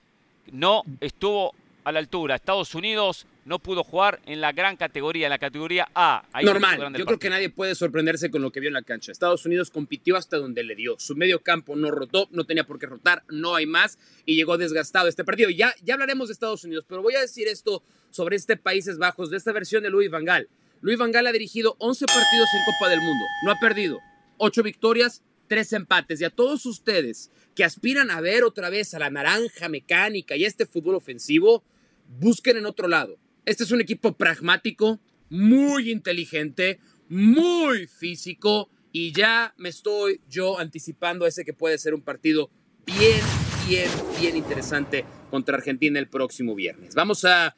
No 0.51 0.84
estuvo 1.00 1.53
a 1.84 1.91
la 1.91 2.00
altura. 2.00 2.36
Estados 2.36 2.75
Unidos 2.75 3.25
no 3.46 3.58
pudo 3.58 3.84
jugar 3.84 4.20
en 4.25 4.41
la 4.41 4.51
gran 4.51 4.75
categoría, 4.77 5.25
en 5.25 5.32
la 5.32 5.39
categoría 5.39 5.89
A. 5.96 6.24
Normal, 6.44 6.94
yo 6.96 7.06
creo 7.06 7.18
que 7.18 7.29
nadie 7.29 7.50
puede 7.50 7.74
sorprenderse 7.74 8.29
con 8.29 8.41
lo 8.41 8.51
que 8.51 8.60
vio 8.60 8.68
en 8.68 8.75
la 8.75 8.84
cancha. 8.84 9.12
Estados 9.12 9.46
Unidos 9.46 9.72
compitió 9.72 10.15
hasta 10.15 10.38
donde 10.38 10.63
le 10.63 10.75
dio. 10.75 11.00
Su 11.00 11.15
medio 11.15 11.41
campo 11.41 11.75
no 11.75 11.89
rotó, 11.89 12.27
no 12.32 12.44
tenía 12.44 12.65
por 12.65 12.77
qué 12.77 12.86
rotar, 12.86 13.24
no 13.29 13.56
hay 13.56 13.65
más 13.65 13.98
y 14.25 14.36
llegó 14.36 14.58
desgastado 14.58 15.08
este 15.08 15.24
partido. 15.24 15.50
Ya, 15.50 15.74
ya 15.84 15.96
hablaremos 15.96 16.27
de 16.27 16.34
Estados 16.34 16.63
Unidos, 16.63 16.86
pero 16.88 17.01
voy 17.01 17.15
a 17.15 17.22
decir 17.22 17.48
esto 17.48 17.82
sobre 18.12 18.36
este 18.36 18.56
Países 18.56 18.98
Bajos, 18.98 19.32
de 19.32 19.38
esta 19.38 19.51
versión 19.51 19.82
de 19.84 19.89
Luis 19.89 20.12
Vangal. 20.12 20.48
Luis 20.82 20.98
Vangal 20.98 21.27
ha 21.27 21.32
dirigido 21.32 21.75
11 21.79 22.06
partidos 22.06 22.48
en 22.53 22.74
Copa 22.74 22.89
del 22.89 23.00
Mundo, 23.00 23.25
no 23.46 23.51
ha 23.51 23.60
perdido, 23.60 24.00
8 24.38 24.63
victorias, 24.63 25.24
tres 25.50 25.74
empates. 25.74 26.22
Y 26.22 26.24
a 26.24 26.29
todos 26.29 26.65
ustedes 26.65 27.29
que 27.53 27.65
aspiran 27.65 28.10
a 28.10 28.22
ver 28.22 28.46
otra 28.46 28.70
vez 28.70 28.94
a 28.94 29.00
la 29.00 29.10
naranja 29.10 29.68
mecánica 29.68 30.38
y 30.38 30.46
este 30.46 30.65
fútbol 30.65 30.96
ofensivo, 30.96 31.65
busquen 32.08 32.56
en 32.56 32.65
otro 32.65 32.88
lado. 32.88 33.18
Este 33.46 33.65
es 33.65 33.72
un 33.72 33.82
equipo 33.82 34.13
pragmático, 34.15 35.01
muy 35.29 35.91
inteligente, 35.91 36.79
muy 37.10 37.88
físico 37.88 38.70
y 38.91 39.12
ya 39.12 39.53
me 39.58 39.70
estoy 39.70 40.22
yo 40.29 40.60
anticipando 40.60 41.25
a 41.25 41.27
ese 41.27 41.44
que 41.44 41.53
puede 41.53 41.77
ser 41.77 41.94
un 41.94 42.01
partido 42.01 42.50
bien, 42.86 43.22
bien, 43.68 43.89
bien 44.20 44.38
interesante 44.38 45.06
contra 45.29 45.58
Argentina 45.58 46.00
el 46.00 46.08
próximo 46.08 46.56
viernes. 46.56 46.96
Vamos 46.96 47.25
a, 47.25 47.56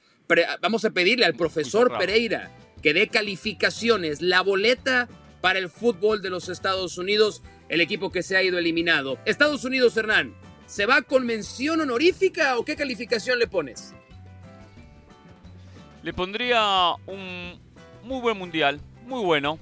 vamos 0.61 0.83
a 0.85 0.91
pedirle 0.91 1.25
al 1.25 1.35
profesor 1.35 1.97
Pereira 1.97 2.51
que 2.81 2.93
dé 2.93 3.07
calificaciones, 3.07 4.21
la 4.21 4.41
boleta 4.41 5.07
para 5.41 5.59
el 5.59 5.69
fútbol 5.69 6.21
de 6.21 6.29
los 6.29 6.49
Estados 6.49 6.97
Unidos 6.97 7.41
el 7.71 7.79
equipo 7.79 8.11
que 8.11 8.21
se 8.21 8.35
ha 8.35 8.43
ido 8.43 8.59
eliminado. 8.59 9.17
Estados 9.25 9.63
Unidos, 9.63 9.95
Hernán, 9.95 10.35
¿se 10.65 10.85
va 10.85 11.01
con 11.01 11.25
mención 11.25 11.79
honorífica 11.79 12.57
o 12.57 12.65
qué 12.65 12.75
calificación 12.75 13.39
le 13.39 13.47
pones? 13.47 13.95
Le 16.03 16.13
pondría 16.13 16.93
un 17.07 17.57
muy 18.03 18.19
buen 18.19 18.37
mundial, 18.37 18.81
muy 19.05 19.23
bueno, 19.23 19.57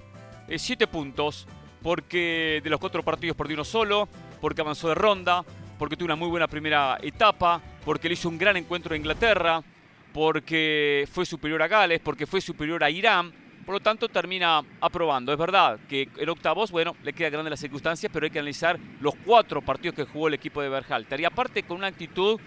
eh, 0.48 0.58
siete 0.58 0.88
puntos, 0.88 1.48
porque 1.84 2.62
de 2.64 2.70
los 2.72 2.80
cuatro 2.80 3.04
partidos 3.04 3.38
perdió 3.38 3.54
uno 3.54 3.64
solo, 3.64 4.10
porque 4.42 4.62
avanzó 4.62 4.90
de 4.90 4.96
ronda, 4.96 5.46
porque 5.78 5.96
tuvo 5.96 6.08
una 6.08 6.16
muy 6.16 6.30
buena 6.30 6.48
primera 6.48 6.98
etapa, 7.04 7.62
porque 7.86 8.08
le 8.08 8.16
hizo 8.16 8.28
un 8.28 8.40
gran 8.40 8.58
encuentro 8.58 8.96
a 8.96 8.98
Inglaterra, 8.98 9.62
porque 10.14 11.08
fue 11.12 11.28
superior 11.28 11.62
a 11.62 11.68
Gales, 11.68 12.02
porque 12.04 12.26
fue 12.26 12.42
superior 12.42 12.84
a 12.84 12.90
Irán, 12.90 13.32
por 13.70 13.76
lo 13.76 13.82
tanto, 13.82 14.10
termina 14.10 14.64
aprobando. 14.82 15.32
Es 15.32 15.38
verdad 15.38 15.80
que 15.88 16.10
en 16.18 16.30
octavos, 16.30 16.72
bueno, 16.72 16.96
le 17.04 17.14
queda 17.14 17.30
grande 17.30 17.52
las 17.52 17.60
circunstancias, 17.60 18.12
pero 18.12 18.24
hay 18.24 18.32
que 18.32 18.40
analizar 18.40 18.80
los 19.00 19.14
cuatro 19.24 19.62
partidos 19.62 19.96
que 19.96 20.06
jugó 20.06 20.28
el 20.28 20.34
equipo 20.34 20.60
de 20.64 20.70
Berhalter. 20.70 21.20
Y 21.20 21.26
aparte, 21.26 21.62
con 21.62 21.78
una 21.78 21.86
actitud 21.86 22.40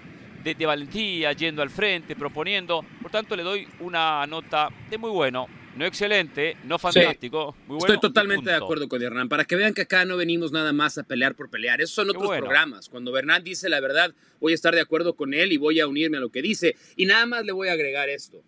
de, 0.42 0.66
valentía, 0.66 1.30
yendo 1.30 1.62
al 1.62 1.70
frente, 1.70 2.16
proponiendo. 2.16 2.84
Por 3.00 3.12
tanto, 3.12 3.36
le 3.36 3.44
doy 3.44 3.68
una 3.78 4.26
nota 4.26 4.68
de 4.90 4.98
muy 4.98 5.10
bueno. 5.10 5.46
No 5.76 5.84
excelente, 5.84 6.56
no 6.64 6.76
fantástico, 6.76 7.54
muy 7.68 7.78
bueno. 7.78 7.94
Estoy 7.94 8.00
totalmente 8.00 8.50
de 8.50 8.56
acuerdo 8.56 8.88
con 8.88 9.00
Hernán. 9.00 9.28
Para 9.28 9.44
que 9.44 9.54
vean 9.54 9.74
que 9.74 9.82
acá 9.82 10.04
no 10.04 10.16
venimos 10.16 10.50
nada 10.50 10.72
más 10.72 10.98
a 10.98 11.04
pelear 11.04 11.36
por 11.36 11.48
pelear. 11.50 11.80
Esos 11.80 11.94
son 11.94 12.10
otros 12.10 12.36
programas. 12.36 12.88
Cuando 12.88 13.16
Hernán 13.16 13.44
dice 13.44 13.68
la 13.68 13.78
verdad, 13.78 14.12
voy 14.40 14.50
a 14.50 14.54
estar 14.56 14.74
de 14.74 14.80
acuerdo 14.80 15.14
con 15.14 15.34
él 15.34 15.52
y 15.52 15.56
voy 15.56 15.78
a 15.78 15.86
unirme 15.86 16.16
a 16.16 16.20
lo 16.20 16.30
que 16.30 16.42
dice. 16.42 16.74
Y 16.96 17.06
nada 17.06 17.26
más 17.26 17.44
le 17.44 17.52
voy 17.52 17.68
a 17.68 17.74
agregar 17.74 18.08
esto. 18.08 18.42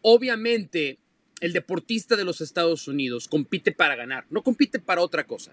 Obviamente, 0.00 0.98
el 1.42 1.52
deportista 1.52 2.14
de 2.14 2.24
los 2.24 2.40
Estados 2.40 2.86
Unidos 2.86 3.26
compite 3.26 3.72
para 3.72 3.96
ganar, 3.96 4.24
no 4.30 4.42
compite 4.42 4.78
para 4.78 5.02
otra 5.02 5.26
cosa. 5.26 5.52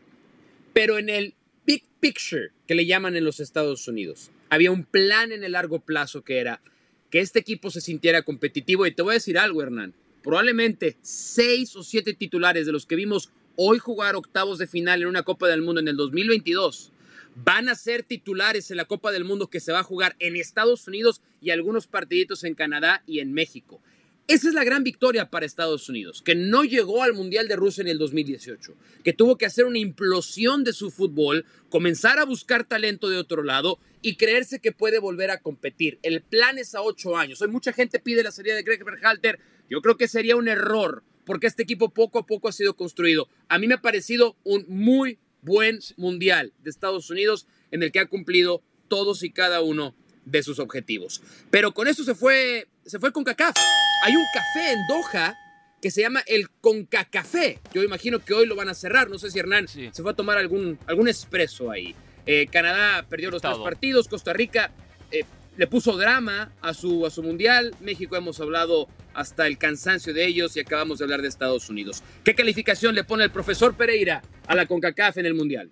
Pero 0.72 1.00
en 1.00 1.10
el 1.10 1.34
big 1.66 1.84
picture 2.00 2.52
que 2.68 2.76
le 2.76 2.86
llaman 2.86 3.16
en 3.16 3.26
los 3.26 3.40
Estados 3.40 3.88
Unidos, 3.88 4.30
había 4.50 4.70
un 4.70 4.84
plan 4.84 5.32
en 5.32 5.44
el 5.44 5.54
largo 5.54 5.80
plazo 5.80 6.24
que 6.24 6.38
era 6.38 6.62
que 7.10 7.22
este 7.22 7.40
equipo 7.40 7.72
se 7.72 7.82
sintiera 7.82 8.22
competitivo. 8.22 8.86
Y 8.86 8.92
te 8.92 9.02
voy 9.02 9.14
a 9.14 9.14
decir 9.16 9.40
algo, 9.40 9.64
Hernán. 9.64 9.96
Probablemente 10.22 10.96
seis 11.02 11.76
o 11.76 11.82
siete 11.82 12.14
titulares 12.14 12.68
de 12.68 12.72
los 12.72 12.86
que 12.86 12.96
vimos 12.96 13.32
hoy 13.56 13.80
jugar 13.80 14.16
octavos 14.16 14.60
de 14.60 14.68
final 14.68 15.02
en 15.02 15.08
una 15.08 15.24
Copa 15.24 15.48
del 15.48 15.64
Mundo 15.64 15.82
en 15.82 15.88
el 15.88 15.98
2022 15.98 16.92
van 17.36 17.68
a 17.68 17.74
ser 17.74 18.04
titulares 18.04 18.70
en 18.70 18.78
la 18.78 18.86
Copa 18.86 19.12
del 19.12 19.24
Mundo 19.24 19.48
que 19.48 19.60
se 19.60 19.72
va 19.72 19.80
a 19.80 19.84
jugar 19.84 20.16
en 20.20 20.36
Estados 20.36 20.88
Unidos 20.88 21.22
y 21.42 21.50
algunos 21.50 21.88
partiditos 21.88 22.44
en 22.44 22.54
Canadá 22.54 23.02
y 23.08 23.20
en 23.20 23.34
México. 23.34 23.82
Esa 24.30 24.48
es 24.48 24.54
la 24.54 24.64
gran 24.64 24.84
victoria 24.84 25.32
para 25.32 25.48
Estados 25.48 25.90
Unidos, 25.90 26.22
que 26.22 26.36
no 26.36 26.64
llegó 26.64 27.02
al 27.02 27.14
Mundial 27.14 27.48
de 27.48 27.56
Rusia 27.56 27.82
en 27.82 27.88
el 27.88 27.98
2018, 27.98 28.76
que 29.04 29.12
tuvo 29.12 29.40
que 29.40 29.48
hacer 29.48 29.66
una 29.66 29.80
implosión 29.80 30.64
de 30.64 30.72
su 30.72 30.92
fútbol, 30.92 31.48
comenzar 31.70 32.20
a 32.20 32.26
buscar 32.26 32.64
talento 32.64 33.10
de 33.10 33.18
otro 33.18 33.42
lado 33.42 33.80
y 34.04 34.18
creerse 34.18 34.60
que 34.60 34.72
puede 34.72 35.00
volver 35.00 35.32
a 35.32 35.40
competir. 35.40 35.98
El 36.04 36.22
plan 36.22 36.60
es 36.60 36.76
a 36.76 36.84
ocho 36.84 37.18
años. 37.18 37.42
Hoy 37.42 37.48
mucha 37.48 37.74
gente 37.74 37.98
pide 37.98 38.22
la 38.22 38.30
salida 38.30 38.54
de 38.54 38.62
Greg 38.62 38.84
Berhalter. 38.84 39.40
Yo 39.68 39.82
creo 39.82 39.98
que 39.98 40.08
sería 40.08 40.36
un 40.36 40.48
error, 40.48 41.04
porque 41.26 41.48
este 41.48 41.64
equipo 41.64 41.90
poco 41.90 42.20
a 42.20 42.28
poco 42.28 42.50
ha 42.50 42.52
sido 42.52 42.76
construido. 42.76 43.30
A 43.48 43.58
mí 43.58 43.68
me 43.68 43.74
ha 43.74 43.82
parecido 43.82 44.38
un 44.44 44.64
muy 44.68 45.18
buen 45.42 45.80
Mundial 45.98 46.54
de 46.60 46.70
Estados 46.70 47.10
Unidos 47.10 47.48
en 47.72 47.82
el 47.82 47.92
que 47.92 48.00
ha 48.00 48.06
cumplido 48.06 48.62
todos 48.90 49.24
y 49.24 49.32
cada 49.32 49.62
uno 49.62 49.96
de 50.26 50.44
sus 50.44 50.60
objetivos. 50.60 51.24
Pero 51.50 51.74
con 51.74 51.88
esto 51.88 52.04
se 52.04 52.14
fue, 52.14 52.68
se 52.86 53.00
fue 53.00 53.12
con 53.12 53.24
CACAF. 53.24 53.56
Hay 54.02 54.16
un 54.16 54.26
café 54.34 54.72
en 54.74 54.80
Doha 54.88 55.38
que 55.82 55.92
se 55.92 56.02
llama 56.02 56.22
el 56.26 56.50
Concacafé. 56.50 57.60
Yo 57.74 57.84
imagino 57.84 58.20
que 58.20 58.34
hoy 58.34 58.46
lo 58.46 58.56
van 58.56 58.70
a 58.70 58.74
cerrar. 58.74 59.10
No 59.10 59.18
sé 59.18 59.32
si 59.32 59.40
Hernán 59.40 59.68
se 59.68 59.92
fue 59.92 60.12
a 60.12 60.16
tomar 60.16 60.38
algún, 60.38 60.78
algún 60.88 61.08
expreso 61.08 61.72
ahí. 61.72 61.96
Eh, 62.26 62.48
Canadá 62.52 63.06
perdió 63.10 63.32
los 63.32 63.42
tres 63.42 63.58
partidos. 63.58 64.08
Costa 64.08 64.34
Rica 64.34 64.72
eh, 65.12 65.24
le 65.58 65.68
puso 65.68 65.98
drama 65.98 66.52
a 66.62 66.74
su, 66.74 67.06
a 67.06 67.10
su 67.10 67.24
mundial. 67.24 67.76
México 67.82 68.16
hemos 68.16 68.40
hablado 68.40 68.88
hasta 69.14 69.48
el 69.48 69.58
cansancio 69.58 70.14
de 70.14 70.26
ellos 70.26 70.56
y 70.56 70.62
acabamos 70.62 71.00
de 71.00 71.06
hablar 71.06 71.22
de 71.22 71.28
Estados 71.28 71.70
Unidos. 71.70 72.04
¿Qué 72.24 72.36
calificación 72.36 72.96
le 72.96 73.04
pone 73.04 73.26
el 73.26 73.32
profesor 73.32 73.76
Pereira 73.76 74.22
a 74.48 74.56
la 74.56 74.66
CONCACAF 74.66 75.18
en 75.18 75.26
el 75.26 75.34
mundial? 75.34 75.70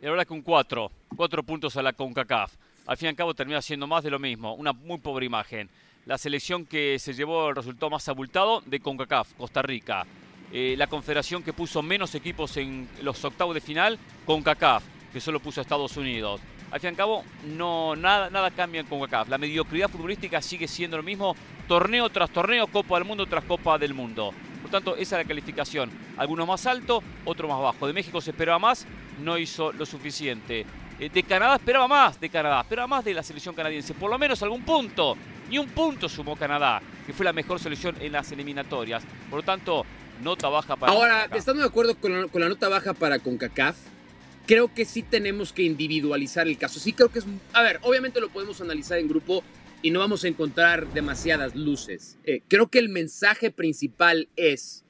Y 0.00 0.06
ahora 0.06 0.24
con 0.24 0.42
cuatro, 0.42 0.90
cuatro 1.16 1.44
puntos 1.44 1.76
a 1.76 1.82
la 1.82 1.92
CONCACAF. 1.92 2.52
Al 2.86 2.96
fin 2.96 3.06
y 3.06 3.08
al 3.10 3.16
cabo 3.16 3.34
termina 3.34 3.62
siendo 3.62 3.86
más 3.86 4.02
de 4.02 4.10
lo 4.10 4.18
mismo, 4.18 4.54
una 4.54 4.72
muy 4.72 4.98
pobre 4.98 5.26
imagen. 5.26 5.68
La 6.04 6.18
selección 6.18 6.66
que 6.66 6.98
se 6.98 7.14
llevó 7.14 7.50
el 7.50 7.54
resultado 7.54 7.88
más 7.88 8.08
abultado 8.08 8.60
de 8.66 8.80
CONCACAF, 8.80 9.34
Costa 9.34 9.62
Rica. 9.62 10.04
Eh, 10.52 10.74
la 10.76 10.88
confederación 10.88 11.44
que 11.44 11.52
puso 11.52 11.80
menos 11.80 12.16
equipos 12.16 12.56
en 12.56 12.88
los 13.02 13.24
octavos 13.24 13.54
de 13.54 13.60
final, 13.60 14.00
CONCACAF, 14.26 14.82
que 15.12 15.20
solo 15.20 15.38
puso 15.38 15.60
a 15.60 15.62
Estados 15.62 15.96
Unidos. 15.96 16.40
Al 16.72 16.80
fin 16.80 16.88
y 16.88 16.90
al 16.90 16.96
cabo, 16.96 17.24
no, 17.56 17.94
nada, 17.94 18.30
nada 18.30 18.50
cambia 18.50 18.80
en 18.80 18.88
CONCACAF. 18.88 19.28
La 19.28 19.38
mediocridad 19.38 19.88
futbolística 19.88 20.42
sigue 20.42 20.66
siendo 20.66 20.96
lo 20.96 21.04
mismo, 21.04 21.36
torneo 21.68 22.10
tras 22.10 22.30
torneo, 22.30 22.66
Copa 22.66 22.96
del 22.96 23.04
Mundo 23.04 23.26
tras 23.26 23.44
Copa 23.44 23.78
del 23.78 23.94
Mundo. 23.94 24.34
Por 24.60 24.72
tanto, 24.72 24.96
esa 24.96 25.20
es 25.20 25.24
la 25.24 25.28
calificación. 25.28 25.88
Algunos 26.16 26.48
más 26.48 26.66
alto, 26.66 27.00
otro 27.24 27.46
más 27.46 27.60
bajo. 27.60 27.86
De 27.86 27.92
México 27.92 28.20
se 28.20 28.32
esperaba 28.32 28.58
más, 28.58 28.88
no 29.20 29.38
hizo 29.38 29.72
lo 29.72 29.86
suficiente. 29.86 30.66
Eh, 30.98 31.10
de 31.10 31.22
Canadá 31.22 31.54
esperaba 31.54 31.86
más, 31.86 32.18
de 32.18 32.28
Canadá, 32.28 32.60
esperaba 32.62 32.88
más 32.88 33.04
de 33.04 33.14
la 33.14 33.22
selección 33.22 33.54
canadiense, 33.54 33.94
por 33.94 34.10
lo 34.10 34.18
menos 34.18 34.42
algún 34.42 34.62
punto. 34.62 35.16
Ni 35.52 35.58
un 35.58 35.68
punto 35.68 36.08
sumó 36.08 36.34
Canadá, 36.34 36.80
que 37.04 37.12
fue 37.12 37.26
la 37.26 37.34
mejor 37.34 37.60
selección 37.60 37.94
en 38.00 38.12
las 38.12 38.32
eliminatorias. 38.32 39.02
Por 39.28 39.40
lo 39.40 39.44
tanto, 39.44 39.84
nota 40.22 40.48
baja 40.48 40.76
para. 40.76 40.90
Ahora, 40.90 41.28
estando 41.34 41.60
de 41.60 41.68
acuerdo 41.68 41.94
con 41.94 42.40
la, 42.40 42.48
nota 42.48 42.70
baja 42.70 42.94
para 42.94 43.18
CONCACAF, 43.18 43.76
creo 44.46 44.72
que 44.72 44.86
sí 44.86 45.02
tenemos 45.02 45.52
que 45.52 45.64
individualizar 45.64 46.48
el 46.48 46.56
caso. 46.56 46.80
Sí 46.80 46.94
creo 46.94 47.10
que 47.10 47.18
es... 47.18 47.26
A 47.52 47.60
ver, 47.60 47.80
obviamente 47.82 48.18
lo 48.18 48.30
podemos 48.30 48.62
analizar 48.62 48.96
en 48.96 49.08
grupo 49.08 49.44
y 49.82 49.90
no 49.90 49.98
vamos 49.98 50.24
a 50.24 50.28
encontrar 50.28 50.90
demasiadas 50.94 51.54
luces. 51.54 52.16
Eh, 52.24 52.40
creo 52.48 52.68
que 52.68 52.78
el 52.78 52.88
mensaje 52.88 53.50
principal 53.50 54.30
es, 54.36 54.86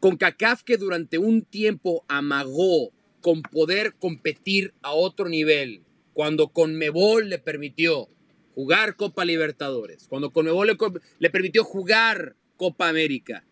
CONCACAF 0.00 0.64
que 0.64 0.76
durante 0.76 1.16
un 1.16 1.40
tiempo 1.40 2.04
amagó 2.08 2.90
con 3.22 3.40
poder 3.40 3.94
competir 3.94 4.74
a 4.82 4.90
otro 4.90 5.30
nivel, 5.30 5.80
cuando 6.12 6.48
Conmebol 6.48 7.30
le 7.30 7.38
permitió 7.38 8.10
jugar 8.58 8.96
Copa 8.96 9.24
Libertadores, 9.24 10.08
cuando 10.08 10.32
Conmebol 10.32 10.66
le, 10.66 10.76
le 11.20 11.30
permitió 11.30 11.62
jugar 11.62 12.34
Copa 12.56 12.88
América. 12.88 13.44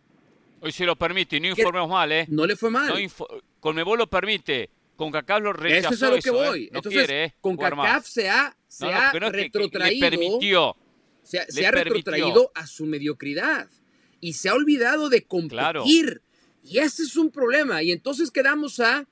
Hoy 0.60 0.72
se 0.72 0.84
lo 0.84 0.96
permite, 0.96 1.36
y 1.36 1.40
no 1.40 1.46
informemos 1.46 1.88
mal, 1.88 2.10
¿eh? 2.10 2.26
No 2.28 2.44
le 2.44 2.56
fue 2.56 2.70
mal. 2.70 2.88
No 2.88 3.26
Conmebol 3.60 3.98
lo 4.00 4.10
permite. 4.10 4.68
Con 4.96 5.12
CACAF 5.12 5.42
lo 5.42 5.52
rechazó. 5.52 5.94
Eso 5.94 5.94
es 5.94 6.02
a 6.02 6.10
lo 6.10 6.20
que 6.20 6.28
¿eh? 6.30 6.48
voy. 6.48 6.70
Entonces, 6.72 7.08
¿eh? 7.08 7.34
con 7.40 7.56
CACAF 7.56 8.04
se 8.04 8.28
ha, 8.28 8.56
se 8.66 8.86
ha 8.86 9.12
retrotraído. 9.12 10.10
le 10.10 10.10
permitió. 10.10 10.76
Se, 11.22 11.64
ha 11.64 11.70
retrotraído 11.70 12.50
a 12.56 12.66
su 12.66 12.84
mediocridad. 12.84 13.68
Y 14.20 14.32
se 14.32 14.48
ha 14.48 14.54
olvidado 14.54 15.08
de 15.08 15.22
competir. 15.22 16.20
Y 16.64 16.78
ese 16.78 17.04
es 17.04 17.16
un 17.16 17.30
problema. 17.30 17.80
Y 17.84 17.92
entonces 17.92 18.32
quedamos 18.32 18.80
a 18.80 19.06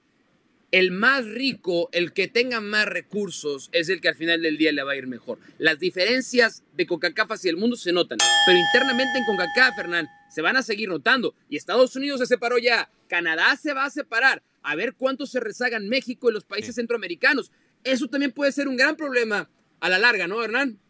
el 0.74 0.90
más 0.90 1.24
rico, 1.24 1.88
el 1.92 2.12
que 2.12 2.26
tenga 2.26 2.60
más 2.60 2.86
recursos, 2.86 3.68
es 3.70 3.88
el 3.88 4.00
que 4.00 4.08
al 4.08 4.16
final 4.16 4.42
del 4.42 4.58
día 4.58 4.72
le 4.72 4.82
va 4.82 4.90
a 4.90 4.96
ir 4.96 5.06
mejor. 5.06 5.38
Las 5.58 5.78
diferencias 5.78 6.64
de 6.72 6.84
CONCACAF 6.84 7.30
hacia 7.30 7.50
el 7.52 7.56
mundo 7.56 7.76
se 7.76 7.92
notan, 7.92 8.18
pero 8.44 8.58
internamente 8.58 9.16
en 9.16 9.24
CONCACAF, 9.24 9.76
Fernán, 9.76 10.08
se 10.28 10.42
van 10.42 10.56
a 10.56 10.62
seguir 10.62 10.88
notando. 10.88 11.36
Y 11.48 11.56
Estados 11.56 11.94
Unidos 11.94 12.18
se 12.18 12.26
separó 12.26 12.58
ya, 12.58 12.90
Canadá 13.06 13.54
se 13.54 13.72
va 13.72 13.84
a 13.84 13.90
separar, 13.90 14.42
a 14.64 14.74
ver 14.74 14.94
cuánto 14.94 15.26
se 15.26 15.38
rezagan 15.38 15.88
México 15.88 16.28
y 16.28 16.32
los 16.32 16.44
países 16.44 16.74
centroamericanos. 16.74 17.52
Eso 17.84 18.08
también 18.08 18.32
puede 18.32 18.50
ser 18.50 18.66
un 18.66 18.76
gran 18.76 18.96
problema 18.96 19.48
a 19.78 19.88
la 19.88 20.00
larga, 20.00 20.26
¿no, 20.26 20.42
Hernán? 20.42 20.80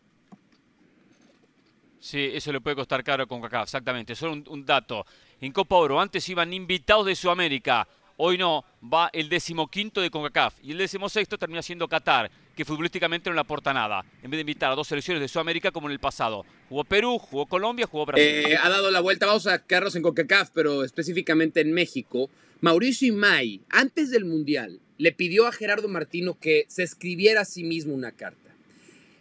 Sí, 2.00 2.30
eso 2.32 2.52
le 2.52 2.62
puede 2.62 2.76
costar 2.76 3.04
caro 3.04 3.26
con 3.26 3.42
CONCACAF, 3.42 3.64
exactamente. 3.64 4.14
Solo 4.14 4.32
un, 4.32 4.44
un 4.48 4.64
dato. 4.64 5.04
En 5.42 5.52
Copa 5.52 5.76
Oro 5.76 6.00
antes 6.00 6.26
iban 6.30 6.54
invitados 6.54 7.04
de 7.04 7.14
Sudamérica 7.14 7.86
Hoy 8.16 8.38
no, 8.38 8.64
va 8.82 9.10
el 9.12 9.28
decimoquinto 9.28 10.00
de 10.00 10.08
CONCACAF 10.10 10.54
y 10.62 10.70
el 10.70 10.78
decimosexto 10.78 11.36
termina 11.36 11.62
siendo 11.62 11.88
Qatar, 11.88 12.30
que 12.54 12.64
futbolísticamente 12.64 13.28
no 13.28 13.34
le 13.34 13.40
aporta 13.40 13.74
nada, 13.74 14.04
en 14.22 14.30
vez 14.30 14.38
de 14.38 14.42
invitar 14.42 14.70
a 14.70 14.76
dos 14.76 14.86
selecciones 14.86 15.20
de 15.20 15.26
Sudamérica 15.26 15.72
como 15.72 15.88
en 15.88 15.92
el 15.92 15.98
pasado. 15.98 16.44
Jugó 16.68 16.84
Perú, 16.84 17.18
jugó 17.18 17.46
Colombia, 17.46 17.88
jugó 17.88 18.06
Brasil. 18.06 18.24
Eh, 18.26 18.56
ha 18.56 18.68
dado 18.68 18.92
la 18.92 19.00
vuelta, 19.00 19.26
vamos 19.26 19.48
a 19.48 19.58
quedarnos 19.58 19.96
en 19.96 20.02
CONCACAF, 20.02 20.50
pero 20.54 20.84
específicamente 20.84 21.60
en 21.60 21.72
México. 21.72 22.30
Mauricio 22.60 23.08
Imay, 23.08 23.62
antes 23.68 24.10
del 24.10 24.24
Mundial, 24.24 24.80
le 24.96 25.10
pidió 25.10 25.48
a 25.48 25.52
Gerardo 25.52 25.88
Martino 25.88 26.38
que 26.38 26.66
se 26.68 26.84
escribiera 26.84 27.40
a 27.40 27.44
sí 27.44 27.64
mismo 27.64 27.94
una 27.94 28.12
carta. 28.12 28.54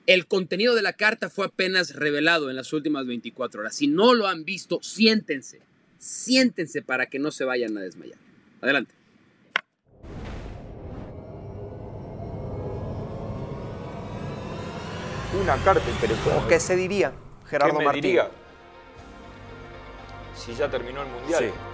El 0.06 0.28
contenido 0.28 0.76
de 0.76 0.84
la 0.84 0.94
carta 0.94 1.32
fue 1.32 1.48
apenas 1.48 1.96
revelado 1.96 2.50
en 2.52 2.58
las 2.58 2.74
últimas 2.74 3.08
24 3.08 3.62
horas. 3.62 3.76
Si 3.76 3.88
no 3.88 4.14
lo 4.14 4.28
han 4.28 4.46
visto, 4.46 4.80
siéntense, 4.84 5.62
siéntense 5.98 6.84
para 6.84 7.08
que 7.08 7.20
no 7.20 7.32
se 7.32 7.46
vayan 7.46 7.76
a 7.78 7.82
desmayar. 7.82 8.20
Adelante. 8.64 8.96
Una 15.42 15.58
carta 15.66 15.90
interesante. 15.90 16.48
¿Qué 16.48 16.60
se 16.62 16.78
diría, 16.78 17.12
Gerardo 17.46 17.78
¿Qué 17.78 17.86
me 17.86 17.92
Diría? 17.92 18.30
Si 20.34 20.56
ya 20.56 20.70
terminó 20.70 21.02
el 21.02 21.10
Mundial. 21.10 21.44
Sí. 21.44 21.73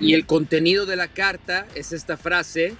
Y 0.00 0.14
el 0.14 0.26
contenido 0.26 0.86
de 0.86 0.96
la 0.96 1.08
carta 1.08 1.66
es 1.74 1.92
esta 1.92 2.16
frase, 2.16 2.74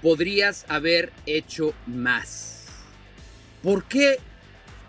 podrías 0.00 0.64
haber 0.68 1.12
hecho 1.26 1.74
más. 1.86 2.66
¿Por 3.62 3.84
qué? 3.84 4.18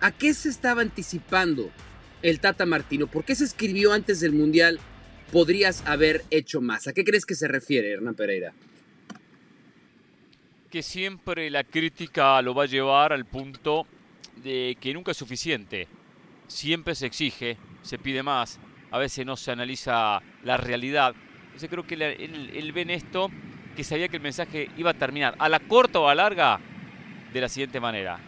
¿A 0.01 0.11
qué 0.11 0.33
se 0.33 0.49
estaba 0.49 0.81
anticipando 0.81 1.71
el 2.21 2.39
Tata 2.39 2.65
Martino? 2.65 3.07
¿Por 3.07 3.25
qué 3.25 3.35
se 3.35 3.43
escribió 3.43 3.91
antes 3.91 4.19
del 4.19 4.33
Mundial, 4.33 4.79
podrías 5.31 5.83
haber 5.85 6.23
hecho 6.29 6.61
más? 6.61 6.87
¿A 6.87 6.93
qué 6.93 7.03
crees 7.03 7.25
que 7.25 7.35
se 7.35 7.47
refiere, 7.47 7.91
Hernán 7.91 8.15
Pereira? 8.15 8.53
Que 10.69 10.83
siempre 10.83 11.49
la 11.49 11.63
crítica 11.63 12.39
lo 12.43 12.53
va 12.53 12.63
a 12.63 12.67
llevar 12.67 13.11
al 13.11 13.25
punto 13.25 13.87
de 14.43 14.77
que 14.79 14.93
nunca 14.93 15.11
es 15.11 15.17
suficiente 15.17 15.87
siempre 16.49 16.95
se 16.95 17.05
exige, 17.05 17.57
se 17.81 17.97
pide 17.97 18.23
más, 18.23 18.59
a 18.91 18.97
veces 18.97 19.25
no 19.25 19.35
se 19.35 19.51
analiza 19.51 20.21
la 20.43 20.57
realidad. 20.57 21.13
Yo 21.59 21.67
creo 21.67 21.85
que 21.85 21.95
él, 21.95 22.71
ve 22.71 22.81
en 22.81 22.89
esto 22.89 23.29
que 23.75 23.83
sabía 23.83 24.07
que 24.07 24.17
el 24.17 24.23
mensaje 24.23 24.69
iba 24.77 24.91
a 24.91 24.93
terminar 24.93 25.35
a 25.39 25.49
la 25.49 25.59
corta 25.59 25.99
o 25.99 26.07
a 26.07 26.15
la 26.15 26.23
larga 26.23 26.59
de 27.33 27.41
la 27.41 27.49
siguiente 27.49 27.79
manera. 27.79 28.19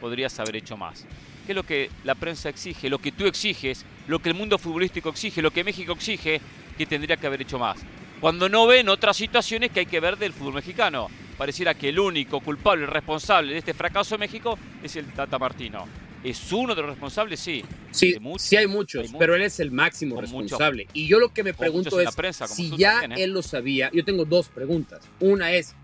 Podrías 0.00 0.38
haber 0.40 0.56
hecho 0.56 0.76
más. 0.76 1.06
¿Qué 1.46 1.52
es 1.52 1.56
lo 1.56 1.62
que 1.62 1.90
la 2.04 2.14
prensa 2.14 2.48
exige? 2.48 2.90
Lo 2.90 2.98
que 2.98 3.12
tú 3.12 3.26
exiges, 3.26 3.84
lo 4.08 4.18
que 4.18 4.28
el 4.28 4.34
mundo 4.34 4.58
futbolístico 4.58 5.08
exige, 5.10 5.42
lo 5.42 5.50
que 5.50 5.64
México 5.64 5.92
exige, 5.92 6.40
que 6.76 6.86
tendría 6.86 7.16
que 7.16 7.26
haber 7.26 7.42
hecho 7.42 7.58
más. 7.58 7.80
Cuando 8.20 8.48
no 8.48 8.66
ven 8.66 8.88
otras 8.88 9.16
situaciones 9.16 9.70
que 9.70 9.80
hay 9.80 9.86
que 9.86 10.00
ver 10.00 10.18
del 10.18 10.32
fútbol 10.32 10.54
mexicano. 10.54 11.08
Pareciera 11.38 11.72
que 11.72 11.88
el 11.88 11.98
único 11.98 12.40
culpable 12.40 12.84
responsable 12.84 13.52
de 13.52 13.58
este 13.60 13.72
fracaso 13.72 14.14
de 14.14 14.18
México 14.18 14.58
es 14.82 14.94
el 14.96 15.06
Tata 15.06 15.38
Martino. 15.38 15.86
¿Es 16.22 16.52
uno 16.52 16.74
de 16.74 16.82
los 16.82 16.90
responsables? 16.90 17.40
Sí. 17.40 17.64
Sí, 17.90 18.16
sí 18.38 18.56
hay 18.56 18.66
muchos, 18.66 19.10
pero 19.18 19.34
él 19.34 19.42
es 19.42 19.58
el 19.58 19.70
máximo 19.70 20.20
responsable. 20.20 20.86
y 20.92 21.06
yo 21.06 21.18
lo 21.18 21.32
que 21.32 21.42
me 21.42 21.54
pregunto 21.54 21.98
es, 22.00 22.10
si 22.48 22.76
ya 22.76 23.02
¿eh? 23.02 23.24
él 23.24 23.30
lo 23.32 23.42
sabía, 23.42 23.90
yo 23.92 24.04
tengo 24.04 24.24
dos 24.24 24.48
preguntas. 24.48 25.00
Una 25.18 25.52
es, 25.52 25.74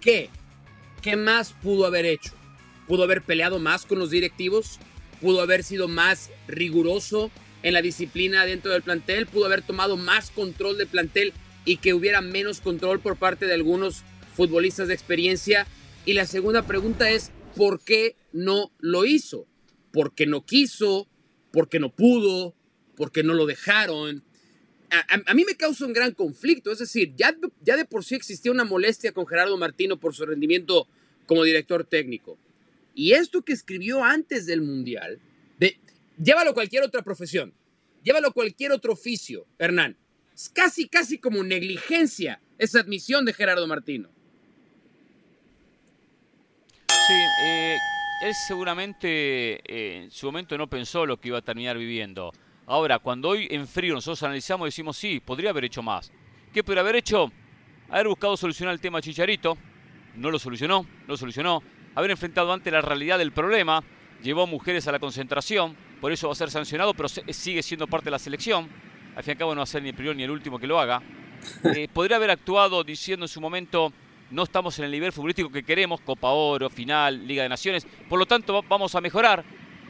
¿qué? 0.00 0.30
¿Qué 1.02 1.16
más 1.16 1.52
pudo 1.52 1.86
haber 1.86 2.06
hecho? 2.06 2.32
¿Pudo 2.86 3.02
haber 3.02 3.22
peleado 3.22 3.58
más 3.58 3.84
con 3.84 3.98
los 3.98 4.10
directivos? 4.10 4.78
¿Pudo 5.20 5.40
haber 5.42 5.64
sido 5.64 5.88
más 5.88 6.30
riguroso 6.46 7.30
en 7.62 7.74
la 7.74 7.82
disciplina 7.82 8.46
dentro 8.46 8.72
del 8.72 8.82
plantel? 8.82 9.26
¿Pudo 9.26 9.46
haber 9.46 9.62
tomado 9.62 9.96
más 9.96 10.30
control 10.30 10.78
del 10.78 10.86
plantel 10.86 11.32
y 11.64 11.76
que 11.76 11.94
hubiera 11.94 12.20
menos 12.20 12.60
control 12.60 13.00
por 13.00 13.16
parte 13.16 13.46
de 13.46 13.54
algunos 13.54 14.02
futbolistas 14.34 14.88
de 14.88 14.94
experiencia? 14.94 15.66
Y 16.06 16.14
la 16.14 16.26
segunda 16.26 16.66
pregunta 16.66 17.10
es, 17.10 17.32
¿por 17.56 17.82
qué 17.82 18.16
no 18.32 18.70
lo 18.78 19.04
hizo? 19.04 19.46
Porque 19.92 20.26
no 20.26 20.44
quiso, 20.44 21.08
porque 21.52 21.78
no 21.78 21.94
pudo, 21.94 22.54
porque 22.96 23.22
no 23.22 23.34
lo 23.34 23.46
dejaron. 23.46 24.22
A, 24.90 25.34
mí 25.34 25.44
me 25.44 25.54
causa 25.54 25.86
un 25.86 25.92
gran 25.92 26.12
conflicto, 26.12 26.72
es 26.72 26.80
decir, 26.80 27.14
ya, 27.16 27.32
de 27.76 27.84
por 27.84 28.04
sí 28.04 28.16
existía 28.16 28.50
una 28.50 28.64
molestia 28.64 29.12
con 29.12 29.26
Gerardo 29.26 29.56
Martino 29.56 30.00
por 30.00 30.14
su 30.14 30.26
rendimiento 30.26 30.88
como 31.26 31.44
director 31.44 31.84
técnico. 31.84 32.38
Y 32.94 33.12
esto 33.12 33.42
que 33.42 33.52
escribió 33.52 34.02
antes 34.02 34.46
del 34.46 34.62
Mundial, 34.62 35.20
de, 35.58 35.78
llévalo 36.20 36.50
a 36.50 36.54
cualquier 36.54 36.82
otra 36.82 37.02
profesión, 37.02 37.54
llévalo 38.02 38.28
a 38.28 38.32
cualquier 38.32 38.72
otro 38.72 38.92
oficio, 38.92 39.46
Hernán. 39.58 39.96
Es 40.34 40.48
casi, 40.48 40.88
casi 40.88 41.18
como 41.18 41.44
negligencia 41.44 42.40
esa 42.58 42.80
admisión 42.80 43.24
de 43.24 43.32
Gerardo 43.32 43.66
Martino. 43.68 44.10
Sí, 46.88 47.14
eh, 47.46 47.76
él 48.20 48.34
seguramente 48.34 49.60
eh, 49.64 50.02
en 50.04 50.10
su 50.10 50.26
momento 50.26 50.56
no 50.58 50.68
pensó 50.68 51.06
lo 51.06 51.18
que 51.18 51.28
iba 51.28 51.38
a 51.38 51.42
terminar 51.42 51.78
viviendo. 51.78 52.32
Ahora, 52.66 52.98
cuando 52.98 53.30
hoy 53.30 53.48
en 53.50 53.66
frío 53.66 53.94
nosotros 53.94 54.22
analizamos, 54.22 54.66
decimos, 54.66 54.96
sí, 54.96 55.20
podría 55.20 55.50
haber 55.50 55.64
hecho 55.64 55.82
más. 55.82 56.12
¿Qué 56.52 56.62
podría 56.62 56.82
haber 56.82 56.96
hecho? 56.96 57.32
Haber 57.88 58.08
buscado 58.08 58.36
solucionar 58.36 58.74
el 58.74 58.80
tema 58.80 59.00
Chicharito, 59.00 59.56
no 60.16 60.30
lo 60.30 60.38
solucionó, 60.38 60.82
no 60.82 61.08
lo 61.08 61.16
solucionó. 61.16 61.62
Haber 61.94 62.12
enfrentado 62.12 62.52
ante 62.52 62.70
la 62.70 62.80
realidad 62.80 63.18
del 63.18 63.32
problema, 63.32 63.82
llevó 64.22 64.42
a 64.42 64.46
mujeres 64.46 64.86
a 64.86 64.92
la 64.92 64.98
concentración, 64.98 65.76
por 66.00 66.12
eso 66.12 66.28
va 66.28 66.32
a 66.32 66.36
ser 66.36 66.50
sancionado, 66.50 66.94
pero 66.94 67.08
sigue 67.08 67.62
siendo 67.62 67.86
parte 67.86 68.06
de 68.06 68.12
la 68.12 68.18
selección. 68.18 68.68
Al 69.16 69.24
fin 69.24 69.30
y 69.30 69.32
al 69.32 69.38
cabo 69.38 69.54
no 69.54 69.60
va 69.60 69.64
a 69.64 69.66
ser 69.66 69.82
ni 69.82 69.88
el 69.88 69.94
primero 69.94 70.14
ni 70.14 70.22
el 70.22 70.30
último 70.30 70.58
que 70.58 70.66
lo 70.66 70.78
haga. 70.78 71.02
Eh, 71.74 71.88
podría 71.90 72.18
haber 72.18 72.30
actuado 72.30 72.84
diciendo 72.84 73.24
en 73.24 73.28
su 73.28 73.40
momento, 73.40 73.94
no 74.30 74.44
estamos 74.44 74.78
en 74.78 74.86
el 74.86 74.90
nivel 74.90 75.12
futbolístico 75.12 75.50
que 75.50 75.62
queremos, 75.62 76.00
Copa 76.00 76.30
Oro, 76.30 76.70
final, 76.70 77.26
Liga 77.26 77.42
de 77.42 77.48
Naciones, 77.48 77.86
por 78.08 78.18
lo 78.18 78.26
tanto 78.26 78.62
vamos 78.68 78.94
a 78.94 79.00
mejorar 79.00 79.44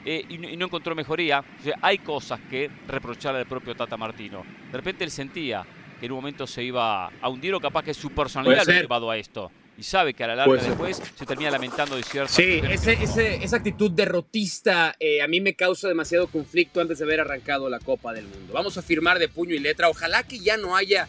eh, 0.05 0.24
y, 0.29 0.38
no 0.38 0.66
encontró 0.66 0.94
mejoría. 0.94 1.44
hay 1.83 1.98
cosas 1.98 2.40
que 2.48 2.70
reprocharle 2.87 3.40
al 3.40 3.46
propio 3.46 3.74
Tata 3.74 3.96
Martino. 3.96 4.44
De 4.70 4.76
repente 4.76 5.05
él 5.05 5.11
sentía 5.11 5.64
que 5.98 6.07
en 6.07 6.12
un 6.12 6.18
momento 6.18 6.46
se 6.46 6.62
iba 6.62 7.07
a 7.07 7.29
hundir 7.29 7.55
o 7.55 7.61
capaz 7.61 7.85
que 7.85 7.92
su 7.92 8.11
personalidad 8.11 8.64
lo 8.66 8.72
ha 8.72 8.81
llevado 8.81 9.11
a 9.11 9.16
esto. 9.16 9.50
Y 9.76 9.83
sabe 9.83 10.12
que 10.12 10.24
a 10.24 10.26
la 10.26 10.37
larga 10.37 10.62
después 10.62 11.03
se 11.14 11.24
termina 11.24 11.50
lamentando 11.50 11.96
de 11.96 12.03
cierta... 12.03 12.31
Sí, 12.31 12.61
esa 12.62 13.57
actitud 13.57 13.90
derrotista 13.90 14.94
eh, 15.00 15.22
a 15.22 15.29
mí 15.29 15.40
me 15.40 15.55
causa 15.55 15.88
demasiado 15.88 16.26
conflicto 16.26 16.83
antes 16.83 16.98
de 16.98 17.05
haber 17.05 17.20
arrancado 17.20 17.70
la 17.70 17.79
Copa 17.79 18.12
del 18.12 18.26
Mundo. 18.26 18.53
Vamos 18.53 18.76
a 18.76 18.83
firmar 18.83 19.18
de 19.18 19.29
puño 19.29 19.55
y 19.55 19.59
letra. 19.59 19.88
Ojalá 19.88 20.22
que 20.22 20.38
ya 20.38 20.59
no 20.59 20.76
haya 20.76 21.09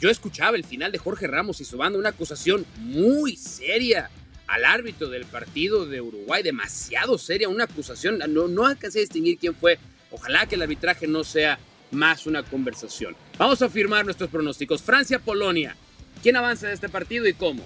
yo 0.00 0.10
escuchaba 0.10 0.56
el 0.56 0.64
final 0.64 0.92
de 0.92 0.98
Jorge 0.98 1.26
Ramos 1.26 1.60
y 1.60 1.64
su 1.64 1.76
banda 1.76 1.98
una 1.98 2.10
acusación 2.10 2.64
muy 2.78 3.36
seria 3.36 4.10
al 4.46 4.64
árbitro 4.64 5.08
del 5.08 5.24
partido 5.24 5.86
de 5.86 6.00
Uruguay, 6.00 6.42
demasiado 6.42 7.18
seria, 7.18 7.48
una 7.48 7.64
acusación, 7.64 8.18
no, 8.28 8.48
no 8.48 8.66
alcancé 8.66 8.98
a 8.98 9.00
distinguir 9.00 9.38
quién 9.38 9.54
fue. 9.54 9.78
Ojalá 10.10 10.46
que 10.46 10.54
el 10.54 10.62
arbitraje 10.62 11.06
no 11.06 11.24
sea 11.24 11.58
más 11.90 12.26
una 12.26 12.42
conversación. 12.42 13.16
Vamos 13.38 13.62
a 13.62 13.68
firmar 13.68 14.04
nuestros 14.04 14.30
pronósticos. 14.30 14.82
Francia-Polonia. 14.82 15.76
¿Quién 16.22 16.36
avanza 16.36 16.68
de 16.68 16.74
este 16.74 16.88
partido 16.88 17.26
y 17.26 17.34
cómo? 17.34 17.64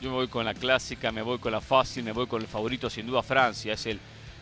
Yo 0.00 0.10
me 0.10 0.16
voy 0.16 0.28
con 0.28 0.44
la 0.44 0.54
clásica, 0.54 1.12
me 1.12 1.22
voy 1.22 1.38
con 1.38 1.52
la 1.52 1.60
fácil, 1.60 2.04
me 2.04 2.12
voy 2.12 2.26
con 2.26 2.40
el 2.40 2.48
favorito 2.48 2.88
sin 2.88 3.06
duda 3.06 3.22
Francia. 3.22 3.74
Es 3.74 3.86
el, 3.86 3.98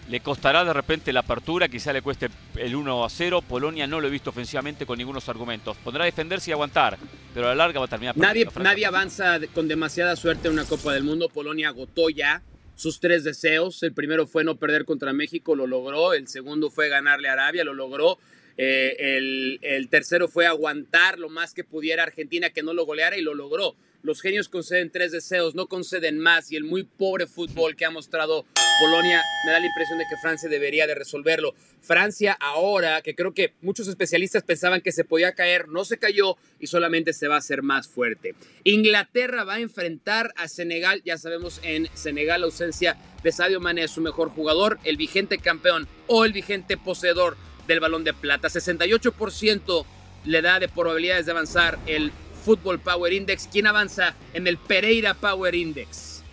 le 0.09 0.21
costará 0.21 0.65
de 0.65 0.73
repente 0.73 1.13
la 1.13 1.21
apertura, 1.21 1.69
quizá 1.69 1.93
le 1.93 2.03
cueste 2.03 2.29
el 2.57 2.75
1 2.75 3.05
a 3.05 3.11
0. 3.11 3.43
Polonia 3.43 3.87
no 3.87 4.01
lo 4.01 4.09
he 4.09 4.11
visto 4.11 4.31
ofensivamente 4.31 4.87
con 4.87 4.99
ningunos 4.99 5.29
argumentos. 5.29 5.77
Podrá 5.79 6.05
defenderse 6.05 6.51
y 6.51 6.53
aguantar, 6.53 6.99
pero 7.35 7.47
a 7.47 7.51
la 7.51 7.55
larga 7.57 7.81
va 7.81 7.87
a 7.87 7.89
terminar. 7.89 8.17
Nadie, 8.17 8.49
nadie 8.61 8.87
avanza 8.87 9.39
con 9.55 9.69
demasiada 9.69 10.17
suerte 10.17 10.49
en 10.49 10.55
una 10.55 10.65
Copa 10.65 10.93
del 10.95 11.05
Mundo. 11.05 11.29
Polonia 11.29 11.69
agotó 11.69 12.09
ya 12.09 12.43
sus 12.75 13.01
tres 13.01 13.25
deseos. 13.25 13.83
El 13.83 13.93
primero 13.93 14.27
fue 14.27 14.45
no 14.45 14.57
perder 14.57 14.85
contra 14.85 15.13
México, 15.13 15.55
lo 15.55 15.67
logró. 15.67 16.15
El 16.15 16.29
segundo 16.29 16.71
fue 16.71 16.89
ganarle 16.89 17.29
a 17.29 17.35
Arabia, 17.35 17.65
lo 17.65 17.75
logró. 17.75 18.19
Eh, 18.61 19.17
el, 19.63 19.89
tercero 19.89 20.27
fue 20.27 20.47
aguantar 20.47 21.19
lo 21.19 21.29
más 21.29 21.55
que 21.55 21.63
pudiera 21.63 22.03
Argentina 22.03 22.51
que 22.51 22.65
no 22.65 22.75
lo 22.75 22.85
goleara 22.85 23.17
y 23.17 23.23
lo 23.23 23.35
logró. 23.35 23.77
Los 24.03 24.21
genios 24.21 24.49
conceden 24.49 24.91
tres 24.91 25.13
deseos, 25.13 25.55
no 25.55 25.67
conceden 25.69 26.19
más 26.19 26.51
y 26.53 26.57
el 26.57 26.65
muy 26.65 26.83
pobre 26.83 27.27
fútbol 27.27 27.77
que 27.77 27.85
ha 27.85 27.91
mostrado 27.91 28.45
Polonia 28.81 29.23
me 29.45 29.53
da 29.53 29.59
la 29.59 29.67
impresión 29.67 29.99
de 29.99 30.05
que 30.09 30.17
Francia 30.17 30.49
debería 30.49 30.87
de 30.87 30.95
resolverlo. 30.95 31.55
Francia 31.81 32.37
ahora, 32.41 33.03
que 33.03 33.17
creo 33.17 33.35
que 33.35 33.55
muchos 33.61 33.89
especialistas 33.89 34.45
pensaban 34.45 34.81
que 34.81 34.93
se 34.93 35.05
podía 35.05 35.35
caer, 35.35 35.69
no 35.69 35.85
se 35.85 35.99
cayó 35.99 36.37
y 36.61 36.69
solamente 36.69 37.13
se 37.13 37.27
va 37.27 37.37
a 37.37 37.39
hacer 37.39 37.63
más 37.63 37.89
fuerte. 37.89 38.37
Inglaterra 38.63 39.43
va 39.43 39.55
a 39.55 39.61
enfrentar 39.61 40.33
a 40.37 40.47
Senegal, 40.47 41.03
ya 41.05 41.19
sabemos 41.19 41.61
en 41.65 41.89
Senegal 41.95 42.43
la 42.43 42.47
ausencia 42.47 42.97
de 43.25 43.33
Sadio 43.33 43.61
Mané, 43.61 43.89
su 43.89 44.01
mejor 44.01 44.31
jugador, 44.31 44.79
el 44.85 44.97
vigente 44.97 45.39
campeón 45.39 45.89
o 46.07 46.25
el 46.25 46.33
vigente 46.33 46.77
poseedor 46.77 47.37
del 47.69 47.79
balón 47.79 48.03
de 48.03 48.13
plata. 48.13 48.49
68% 48.49 49.85
le 50.25 50.43
da 50.43 50.59
de 50.59 50.69
probabilidades 50.69 51.27
de 51.27 51.33
avanzar 51.33 51.79
el 51.87 52.11
Football 52.45 52.81
Power 52.81 53.13
Index. 53.13 53.49
¿Quién 53.53 53.69
avanza 53.69 54.17
en 54.33 54.49
el 54.49 54.59
Pereira 54.59 55.15
Power 55.15 55.55
Index? 55.55 56.25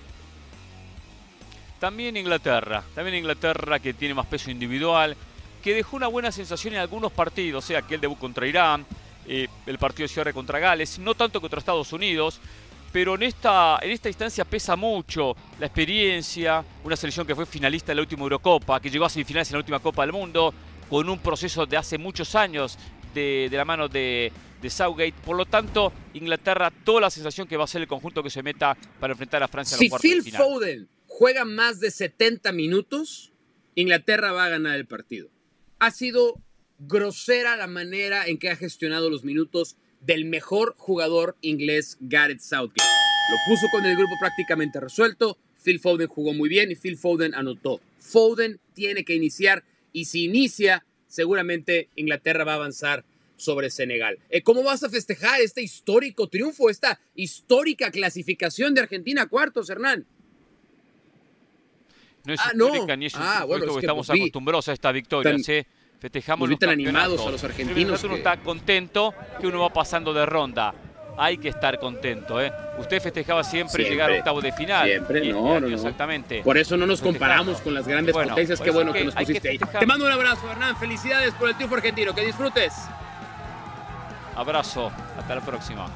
También 1.80 2.18
Inglaterra, 2.18 2.84
también 2.96 3.18
Inglaterra 3.18 3.80
que 3.80 3.94
tiene 3.94 4.14
más 4.14 4.26
peso 4.26 4.50
individual, 4.50 5.16
que 5.62 5.76
dejó 5.76 5.98
una 5.98 6.08
buena 6.08 6.32
sensación 6.32 6.74
en 6.74 6.80
algunos 6.80 7.12
partidos, 7.12 7.66
sea 7.66 7.80
aquel 7.80 8.00
debut 8.00 8.18
contra 8.18 8.48
Irán, 8.48 8.86
eh, 9.28 9.48
el 9.66 9.78
partido 9.78 10.06
de 10.06 10.14
cierre 10.14 10.34
contra 10.34 10.58
Gales, 10.58 10.98
no 11.00 11.14
tanto 11.16 11.42
contra 11.42 11.60
Estados 11.60 11.92
Unidos, 11.92 12.40
pero 12.94 13.16
en 13.16 13.24
esta, 13.24 13.78
en 13.82 13.92
esta 13.92 14.08
instancia 14.08 14.46
pesa 14.46 14.78
mucho 14.78 15.36
la 15.60 15.66
experiencia, 15.66 16.64
una 16.84 16.96
selección 16.96 17.28
que 17.28 17.36
fue 17.36 17.46
finalista 17.46 17.92
en 17.92 17.98
la 17.98 18.04
última 18.04 18.24
Eurocopa, 18.24 18.80
que 18.80 18.90
llegó 18.90 19.04
a 19.04 19.10
semifinales 19.10 19.50
en 19.50 19.56
la 19.56 19.60
última 19.60 19.80
Copa 19.80 20.04
del 20.04 20.14
Mundo, 20.14 20.54
con 20.90 21.10
un 21.10 21.20
proceso 21.20 21.66
de 21.66 21.78
hace 21.78 21.98
muchos 21.98 22.36
años 22.36 22.78
de, 23.14 23.48
de 23.50 23.58
la 23.58 23.66
mano 23.66 23.88
de, 23.88 24.32
de 24.62 24.70
Southgate. 24.70 25.14
Por 25.24 25.38
lo 25.38 25.46
tanto, 25.46 25.94
Inglaterra, 26.14 26.72
toda 26.84 27.02
la 27.02 27.10
sensación 27.10 27.48
que 27.48 27.58
va 27.58 27.64
a 27.64 27.68
ser 27.68 27.82
el 27.82 27.88
conjunto 27.88 28.24
que 28.24 28.30
se 28.30 28.44
meta 28.44 28.78
para 29.00 29.14
enfrentar 29.14 29.44
a 29.44 29.48
Francia 29.48 29.78
si 29.78 29.86
en 29.86 29.92
los 29.92 30.02
Phil 30.02 30.24
final. 30.24 30.42
Foden 30.42 30.88
juega 31.08 31.46
más 31.46 31.80
de 31.80 31.92
70 31.92 32.52
minutos, 32.52 33.32
Inglaterra 33.76 34.32
va 34.32 34.46
a 34.46 34.50
ganar 34.50 34.76
el 34.76 34.86
partido. 34.86 35.30
Ha 35.80 35.92
sido 35.92 36.42
grosera 36.80 37.56
la 37.56 37.68
manera 37.68 38.28
en 38.28 38.38
que 38.38 38.50
ha 38.50 38.56
gestionado 38.56 39.10
los 39.10 39.24
minutos 39.24 39.78
del 40.02 40.26
mejor 40.26 40.76
jugador 40.78 41.38
inglés, 41.42 41.98
Gareth 42.02 42.42
Southgate. 42.42 42.84
Lo 43.30 43.38
puso 43.48 43.68
con 43.72 43.86
el 43.86 43.96
grupo 43.96 44.14
prácticamente 44.20 44.80
resuelto. 44.80 45.38
Phil 45.64 45.80
Foden 45.80 46.08
jugó 46.08 46.34
muy 46.34 46.48
bien 46.48 46.72
y 46.72 46.76
Phil 46.76 46.98
Foden 46.98 47.34
anotó. 47.34 47.82
Foden 48.00 48.60
tiene 48.74 49.04
que 49.04 49.16
iniciar 49.16 49.64
y 49.96 50.04
si 50.06 50.26
inicia, 50.26 50.84
seguramente 51.08 51.88
Inglaterra 51.96 52.44
va 52.44 52.52
a 52.52 52.56
avanzar 52.56 53.06
sobre 53.38 53.70
Senegal. 53.70 54.20
Eh, 54.30 54.42
¿Cómo 54.44 54.62
vas 54.62 54.84
a 54.84 54.90
festejar 54.90 55.40
este 55.40 55.62
histórico 55.62 56.28
triunfo, 56.28 56.70
esta 56.70 57.00
histórica 57.16 57.90
clasificación 57.92 58.74
de 58.74 58.82
Argentina 58.82 59.22
a 59.22 59.28
cuartos, 59.28 59.70
Hernán? 59.70 60.06
No 62.26 62.34
es 62.34 62.40
Ah, 62.44 62.52
no. 62.56 62.66
histórica 62.68 62.96
ni 62.98 63.06
es 63.06 63.16
Ah, 63.16 63.46
bueno, 63.48 63.66
es 63.66 63.72
que 63.72 63.80
estamos 63.80 64.10
acostumbrados 64.10 64.68
a 64.68 64.74
esta 64.74 64.92
victoria. 64.92 65.32
tan- 65.32 65.44
¿sí? 65.44 65.62
Festejamos 66.00 66.50
los 66.50 66.60
tan 66.60 66.70
animados 66.72 67.26
a 67.26 67.32
los 67.32 67.44
argentinos 67.44 68.04
uno 68.04 68.18
está 68.18 68.38
contento 68.42 69.14
que 69.40 69.48
uno 69.48 69.62
va 69.62 69.72
pasando 69.72 70.14
de 70.14 70.26
ronda. 70.26 70.74
Hay 71.18 71.38
que 71.38 71.50
estar 71.50 71.80
contento, 71.80 72.42
¿eh? 72.42 72.52
Usted 72.78 73.02
festejaba 73.02 73.44
siempre, 73.44 73.84
Siempre. 73.84 73.90
llegar 73.92 74.12
a 74.12 74.16
octavo 74.18 74.42
de 74.42 74.52
final. 74.52 74.86
Siempre, 74.88 75.32
no, 75.32 75.60
no. 75.60 75.68
Exactamente. 75.68 76.42
Por 76.44 76.58
eso 76.58 76.76
no 76.76 76.86
nos 76.86 77.02
comparamos 77.02 77.62
con 77.62 77.74
las 77.74 77.88
grandes 77.88 78.14
Bueno, 78.14 78.32
potencias. 78.32 78.60
Qué 78.60 78.66
eso 78.70 78.74
bueno 78.74 78.92
que, 78.92 79.00
que 79.00 79.06
nos 79.06 79.16
que 79.16 79.22
pusiste 79.26 79.50
ahí. 79.50 79.58
Te 79.58 79.86
mando 79.86 80.06
un 80.06 80.12
abrazo, 80.12 80.52
Hernán. 80.52 80.76
Felicidades 80.78 81.34
por 81.36 81.48
el 81.50 81.56
triunfo 81.56 81.76
argentino. 81.76 82.14
Que 82.14 82.26
disfrutes. 82.26 82.74
Abrazo. 84.36 84.92
Hasta 85.18 85.36
la 85.36 85.42
próxima. 85.42 85.88